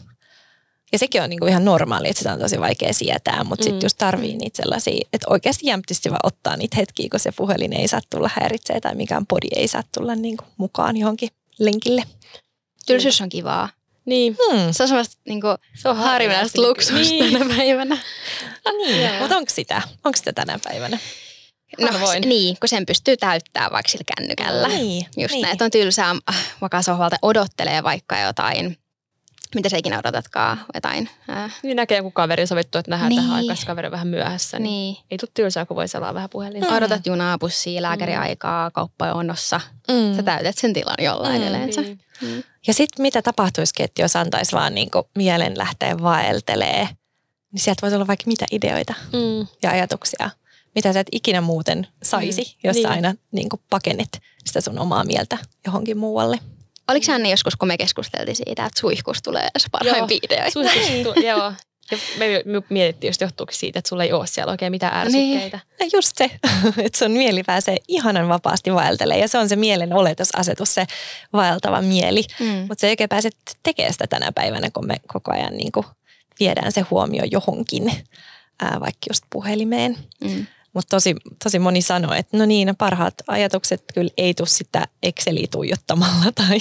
[0.93, 3.85] Ja sekin on niinku ihan normaali, että sitä on tosi vaikea sietää, mutta sitten Mm.
[3.85, 7.87] just tarvii niitä sellaisia, että oikeasti jämptisti vaan ottaa niitä hetkiä, kun se puhelin ei
[7.87, 11.29] saa tulla häiritsee tai mikään podi ei saa tulla niinku mukaan johonkin
[11.59, 12.03] lenkille.
[12.85, 13.69] Tylsyys on kivaa.
[14.05, 14.37] Niin.
[14.51, 14.71] Hmm.
[14.71, 15.47] Se on semmoista niinku
[15.81, 17.33] Se on harvinaista luksusta Niin.
[17.33, 17.97] tänä päivänä.
[18.77, 19.19] Niin, Joo.
[19.19, 19.81] mutta onko sitä?
[20.05, 20.97] Onko sitä tänä päivänä?
[21.79, 22.23] No, Harvoin.
[22.23, 24.67] s- niin, kun sen pystyy täyttämään vaikka sillä kännykällä.
[24.67, 25.41] Niin, Just niin.
[25.41, 28.77] näin, että on tylsää äh, vakaa sohvalta odottelee vaikka jotain,
[29.55, 31.09] mitä sä ikinä odotatkaan, jotain.
[31.29, 33.21] Äh, Niin näkee joku kaveri sovittu, että nähdään Niin.
[33.21, 34.59] tähän aikaan, kaveri on vähän myöhässä.
[34.59, 34.63] Niin.
[34.93, 34.97] niin.
[35.11, 36.69] Ei tule tylsää, kun voi selaa vähän puhelinta.
[36.71, 36.77] Mm.
[36.77, 39.61] Odotat junaa, bussia, lääkäriaikaa, kauppajonossa.
[39.87, 40.15] Mm.
[40.15, 41.81] Sä täytät sen tilan jollain Mm, yleensä.
[41.81, 41.99] Niin.
[42.21, 42.43] Mm.
[42.67, 46.87] Ja sitten mitä tapahtuisikin, että jos antaisi vaan niinku mielen lähteä vaeltelee,
[47.51, 49.47] niin sieltä voisi olla vaikka mitä ideoita Mm.
[49.63, 50.29] ja ajatuksia,
[50.75, 52.83] mitä sä et ikinä muuten saisi, Mm, jos niin.
[52.87, 56.39] sä aina niinku pakennet sitä sun omaa mieltä johonkin muualle.
[56.87, 60.51] Oliko se Anne joskus, kun me keskusteltiin siitä, että suihkus tulee se parhaimpia ideoita?
[60.51, 61.53] Suihkus, tu- joo.
[61.91, 65.59] Ja me, me mietittiin just johtuuko siitä, että sulla ei ole siellä oikein mitään ärsykkeitä.
[65.79, 66.23] Ja just se,
[66.85, 70.87] että sun mieli pääsee ihanan vapaasti vaeltelee ja se on se mielen oletasasetus, se
[71.33, 72.23] vaeltava mieli.
[72.39, 72.45] Mm.
[72.47, 73.29] Mutta se ei oikein pääse
[73.63, 75.85] tekemään sitä tänä päivänä, kun me koko ajan niinku
[76.39, 77.91] viedään se huomio johonkin,
[78.61, 79.97] ää, vaikka just puhelimeen.
[80.23, 80.45] Mm.
[80.73, 84.87] Mutta tosi, tosi moni sanoo, että no niin, ne parhaat ajatukset kyllä ei tule sitä
[85.03, 86.57] Exceliä tuijottamalla tai,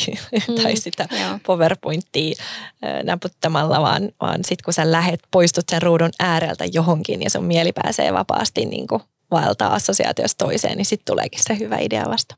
[0.49, 0.55] mm.
[0.63, 1.39] tai sitä Joo.
[1.47, 2.35] PowerPointia
[2.83, 7.45] ää, näputtamalla, vaan, vaan sitten kun sä lähet, poistut sen ruudun ääreltä johonkin ja sun
[7.45, 12.35] mieli pääsee vapaasti niin kuin vaeltaa assosiaatiosta toiseen, niin sitten tuleekin se hyvä idea vasta.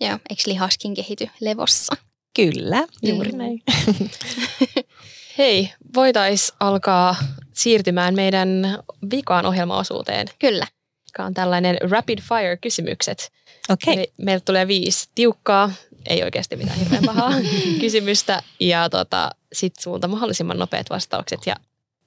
[0.00, 1.96] Joo, eikö lihaskin kehity levossa?
[2.36, 3.38] Kyllä, juuri Mm.
[3.38, 3.62] näin.
[5.38, 7.16] Hei, voitais alkaa
[7.54, 8.78] siirtymään meidän
[9.10, 10.66] vikaan ohjelmaosuuteen, Kyllä.
[11.10, 13.32] Joka on tällainen rapid fire kysymykset.
[13.68, 15.72] Okei, Eli meiltä tulee viisi tiukkaa,
[16.06, 17.32] ei oikeasti mitään hirveän pahaa
[17.80, 21.56] kysymystä ja tota, sit sulta mahdollisimman nopeat vastaukset ja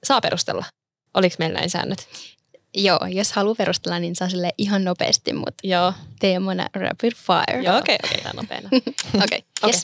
[0.04, 0.64] saa perustella.
[1.14, 2.08] Oliko meillä näin säännöt?
[2.76, 5.92] Joo, jos haluaa perustella, niin saa sille ihan nopeasti, mutta Joo.
[6.20, 7.62] teemana rapid fire.
[7.62, 8.68] Joo, okei, okei, tämä nopeana.
[8.72, 8.84] Okei,
[9.14, 9.22] okay.
[9.22, 9.44] Okei.
[9.66, 9.82] yes.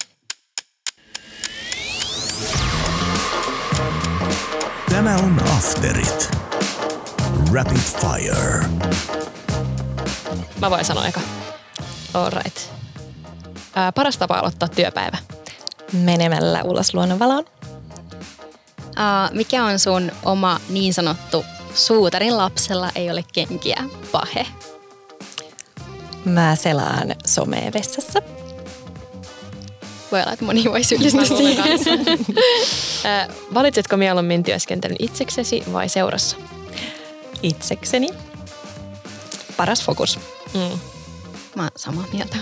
[4.91, 6.50] Tämä on Afterit.
[7.53, 8.65] Rapid Fire.
[10.61, 11.21] Mä voin sanoa eka.
[12.15, 12.59] All right.
[13.75, 15.19] Ää, paras tapa aloittaa työpäivä.
[15.93, 17.45] menemällä ulos luonnonvaloon.
[18.81, 21.45] Uh, mikä on sun oma niin sanottu
[21.75, 24.47] suutarin lapsella ei ole kenkiä pahe?
[26.25, 28.23] Mä selaan somea vessassa.
[30.13, 31.79] Voi olla, että moni voi syyllistyä siihen.
[33.05, 36.37] Ää, valitsetko mieluummin työskentelyn itseksesi vai seurassa?
[37.43, 38.09] Itsekseni.
[39.57, 40.18] Paras fokus.
[40.55, 40.78] Mm.
[41.57, 42.36] Mä oon samaa mieltä.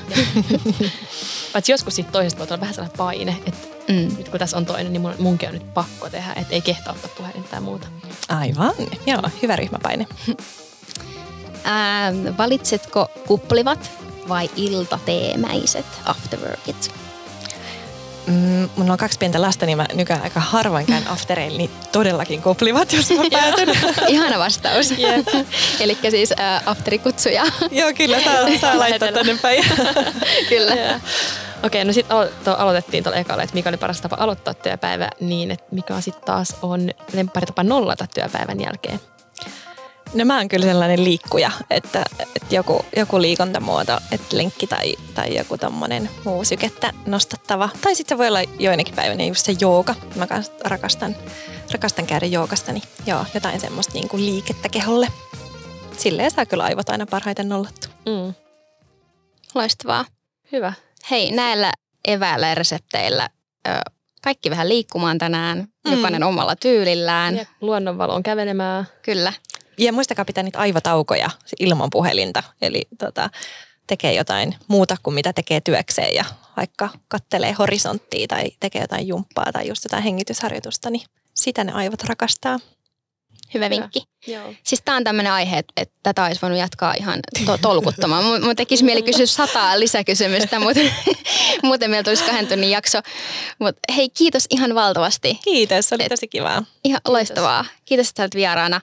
[1.52, 4.16] Paitsi joskus siitä toisesta voi tulla vähän sellainen paine, että Mm.
[4.16, 6.92] nyt kun tässä on toinen, niin mun, munkin on nyt pakko tehdä, että ei kehtaa
[6.92, 7.86] ottaa puhelinta tai muuta.
[8.28, 8.74] Aivan.
[9.06, 10.06] Joo, hyvä ryhmäpaine.
[11.64, 13.90] Ää, valitsetko kuplivat
[14.28, 16.94] vai iltateemäiset afterworkit?
[18.28, 22.42] Mm, mulla on kaksi pientä lasta, niin mä nykyään aika harvoin käyn aftereilla, niin todellakin
[22.42, 23.68] kuplivat, jos mä pääsen.
[24.08, 24.90] Ihana vastaus.
[24.90, 25.28] Jep.
[25.80, 27.44] Eli siis ää, afterikutsuja.
[27.70, 29.64] Joo, kyllä, saa, saa laittaa tänne päin.
[30.48, 30.74] Kyllä.
[30.74, 30.98] Joo.
[31.62, 35.50] Okei, no sitten alo- aloitettiin tuolla ekalla, että mikä oli paras tapa aloittaa työpäivä niin,
[35.50, 39.00] että mikä sitten taas on lempparitapa nollata työpäivän jälkeen.
[40.14, 45.36] No mä oon kyllä sellainen liikkuja, että, että joku, joku liikuntamuoto, että lenkki tai, tai
[45.36, 47.68] joku tommonen muu sykettä nostattava.
[47.80, 49.94] Tai sitten se voi olla joinakin päivinä just se jooga.
[50.14, 50.26] Mä
[50.64, 51.16] rakastan,
[51.72, 55.08] rakastan käydä joogasta, niin joo, jotain semmoista niinku liikettä keholle.
[55.98, 57.92] Silleen saa kyllä aivot aina parhaiten nollattua.
[58.06, 58.34] Mm.
[59.54, 60.04] Loistavaa.
[60.52, 60.72] Hyvä.
[61.10, 61.72] Hei, näillä
[62.08, 63.28] eväillä ja resepteillä
[63.68, 63.70] ö,
[64.22, 65.58] kaikki vähän liikkumaan tänään.
[65.58, 65.92] Mm.
[65.92, 67.36] Jokainen omalla tyylillään.
[67.36, 68.86] Ja luonnonvaloon kävelemään.
[69.02, 69.32] Kyllä.
[69.78, 72.42] Ja muistakaa pitää niitä aivotaukoja ilman puhelinta.
[72.62, 73.30] Eli tota,
[73.86, 76.24] tekee jotain muuta kuin mitä tekee työkseen ja
[76.56, 81.02] vaikka kattelee horisonttia tai tekee jotain jumppaa tai just jotain hengitysharjoitusta, niin
[81.34, 82.58] sitä ne aivot rakastaa.
[83.54, 84.02] Hyvä vinkki.
[84.26, 84.54] Joo.
[84.62, 88.24] Siis tää on tämmöinen aihe, että, että tätä olisi voinut jatkaa ihan to- tolkuttomaan.
[88.24, 90.80] Mun, mun tekisi mieli kysyä sataa lisäkysymystä, mutta
[91.62, 92.98] muuten meillä tulisi kahden tunnin jakso.
[93.58, 95.38] Mutta hei, kiitos ihan valtavasti.
[95.44, 96.64] Kiitos, oli tosi kivaa.
[96.84, 97.64] Ihan loistavaa.
[97.84, 98.80] Kiitos, että olet vieraana.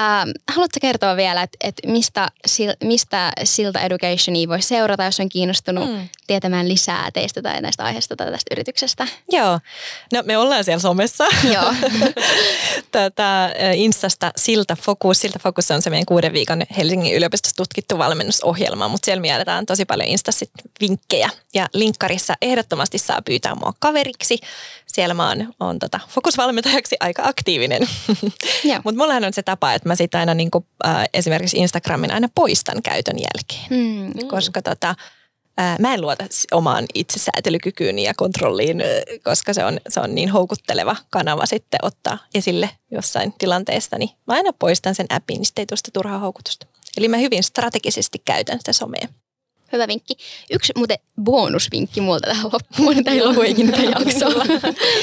[0.00, 5.28] Ähm, haluatko kertoa vielä, että, että mistä, sil- mistä Silta Educationia voi seurata, jos on
[5.28, 6.08] kiinnostunut mm.
[6.26, 9.08] tietämään lisää teistä tai näistä aiheista tai tästä yrityksestä?
[9.30, 9.60] Joo,
[10.12, 11.24] no me ollaan siellä somessa.
[11.54, 11.74] Joo.
[12.90, 15.20] Tätä Instasta Silta Focus.
[15.20, 19.84] Silta Focus on se meidän kuuden viikon Helsingin yliopistossa tutkittu valmennusohjelma, mutta siellä mielletään tosi
[19.84, 20.46] paljon Instassa
[20.80, 21.30] vinkkejä.
[21.54, 24.38] Ja linkkarissa ehdottomasti saa pyytää mua kaveriksi.
[24.86, 27.82] Siellä mä oon, oon tota, fokusvalmentajaksi aika aktiivinen.
[28.84, 32.28] Mutta mullahan on se tapa, että mä sitten aina niin kuin, äh, esimerkiksi Instagramin aina
[32.34, 33.66] poistan käytön jälkeen.
[33.70, 34.28] Mm.
[34.28, 34.94] Koska tota,
[35.78, 38.82] mä en luota omaan itsesäätelykykyyni ja kontrolliin,
[39.24, 43.98] koska se on, se on niin houkutteleva kanava sitten ottaa esille jossain tilanteessa.
[43.98, 46.66] Niin mä aina poistan sen appin, niin sitten ei tule sitä turhaa houkutusta.
[46.96, 49.08] Eli mä hyvin strategisesti käytän sitä somea.
[49.72, 50.14] Hyvä vinkki.
[50.50, 52.96] Yksi muuten bonusvinkki multa tähän loppuun.
[53.24, 54.44] Lopu ikinä tätä jaksoa.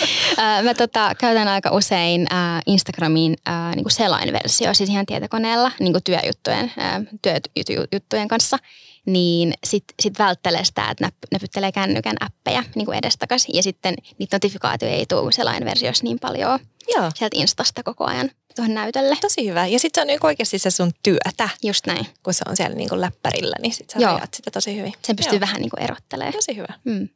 [0.64, 6.72] Mä tota, käytän aika usein ää, Instagramin ää, niinku selainversio, siis ihan tietokoneella niinku työjuttujen,
[6.78, 8.58] ää, työjuttujen kanssa.
[9.06, 13.48] Niin sit, sit välttelee sitä, että näp, näpyttelee kännykän appeja niinku edestakas.
[13.54, 16.60] Ja sitten niitä notifikaatioita ei tule selainversiossa niin paljon
[16.96, 19.18] Joo, sieltä Instasta koko ajan tuohon näytölle.
[19.22, 19.68] tosi hyvä.
[19.68, 22.08] Ja sitten se on niin oikeasti se sun työtä, Just näin.
[22.24, 24.20] kun se on siellä niin kuin läppärillä, niin sitten sä Joo.
[24.34, 24.94] sitä tosi hyvin.
[25.04, 26.34] Sen pystyy Joo, vähän niinku erottelemaan.
[26.34, 26.74] Tosi hyvä.
[26.84, 27.10] Mm.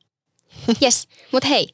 [0.83, 1.69] Yes, mutta hei,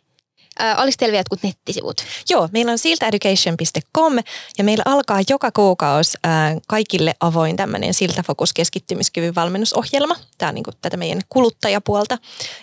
[0.62, 1.98] äh, oliko teillä vielä jotkut nettisivut?
[2.30, 4.14] Joo, meillä on siltaeducation.com
[4.58, 10.16] ja meillä alkaa joka kuukausi ää, kaikille avoin tämmöinen Siltafokus keskittymiskyvyn valmennusohjelma.
[10.38, 12.18] Tämä on niin kuin tätä meidän kuluttajapuolta.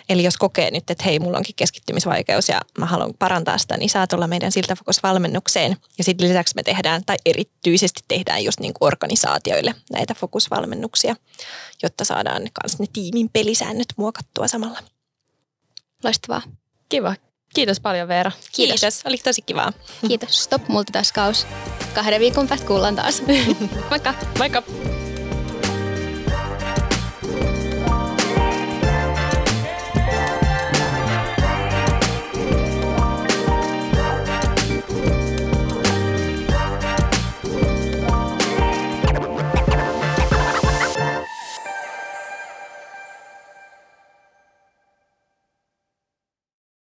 [0.09, 3.89] Eli jos kokee nyt, että hei, mulla onkin keskittymisvaikeus ja mä haluan parantaa sitä, niin
[3.89, 5.77] saa tulla meidän Siltafokus-valmennukseen.
[5.97, 11.15] Ja sitten lisäksi me tehdään, tai erityisesti tehdään just niin kuin organisaatioille näitä fokusvalmennuksia,
[11.83, 14.79] jotta saadaan myös ne tiimin pelisäännöt muokattua samalla.
[16.03, 16.41] Loistavaa.
[16.89, 17.15] Kiva.
[17.53, 18.31] Kiitos paljon Veera.
[18.51, 18.81] Kiitos.
[18.81, 19.01] Kiitos.
[19.05, 19.73] Oli tosi kivaa.
[20.07, 20.43] Kiitos.
[20.43, 21.47] Stop multitaskaus.
[21.93, 23.23] Kahden viikon päästä kuullaan taas.
[23.89, 24.13] Moikka!
[24.37, 24.63] Moikka!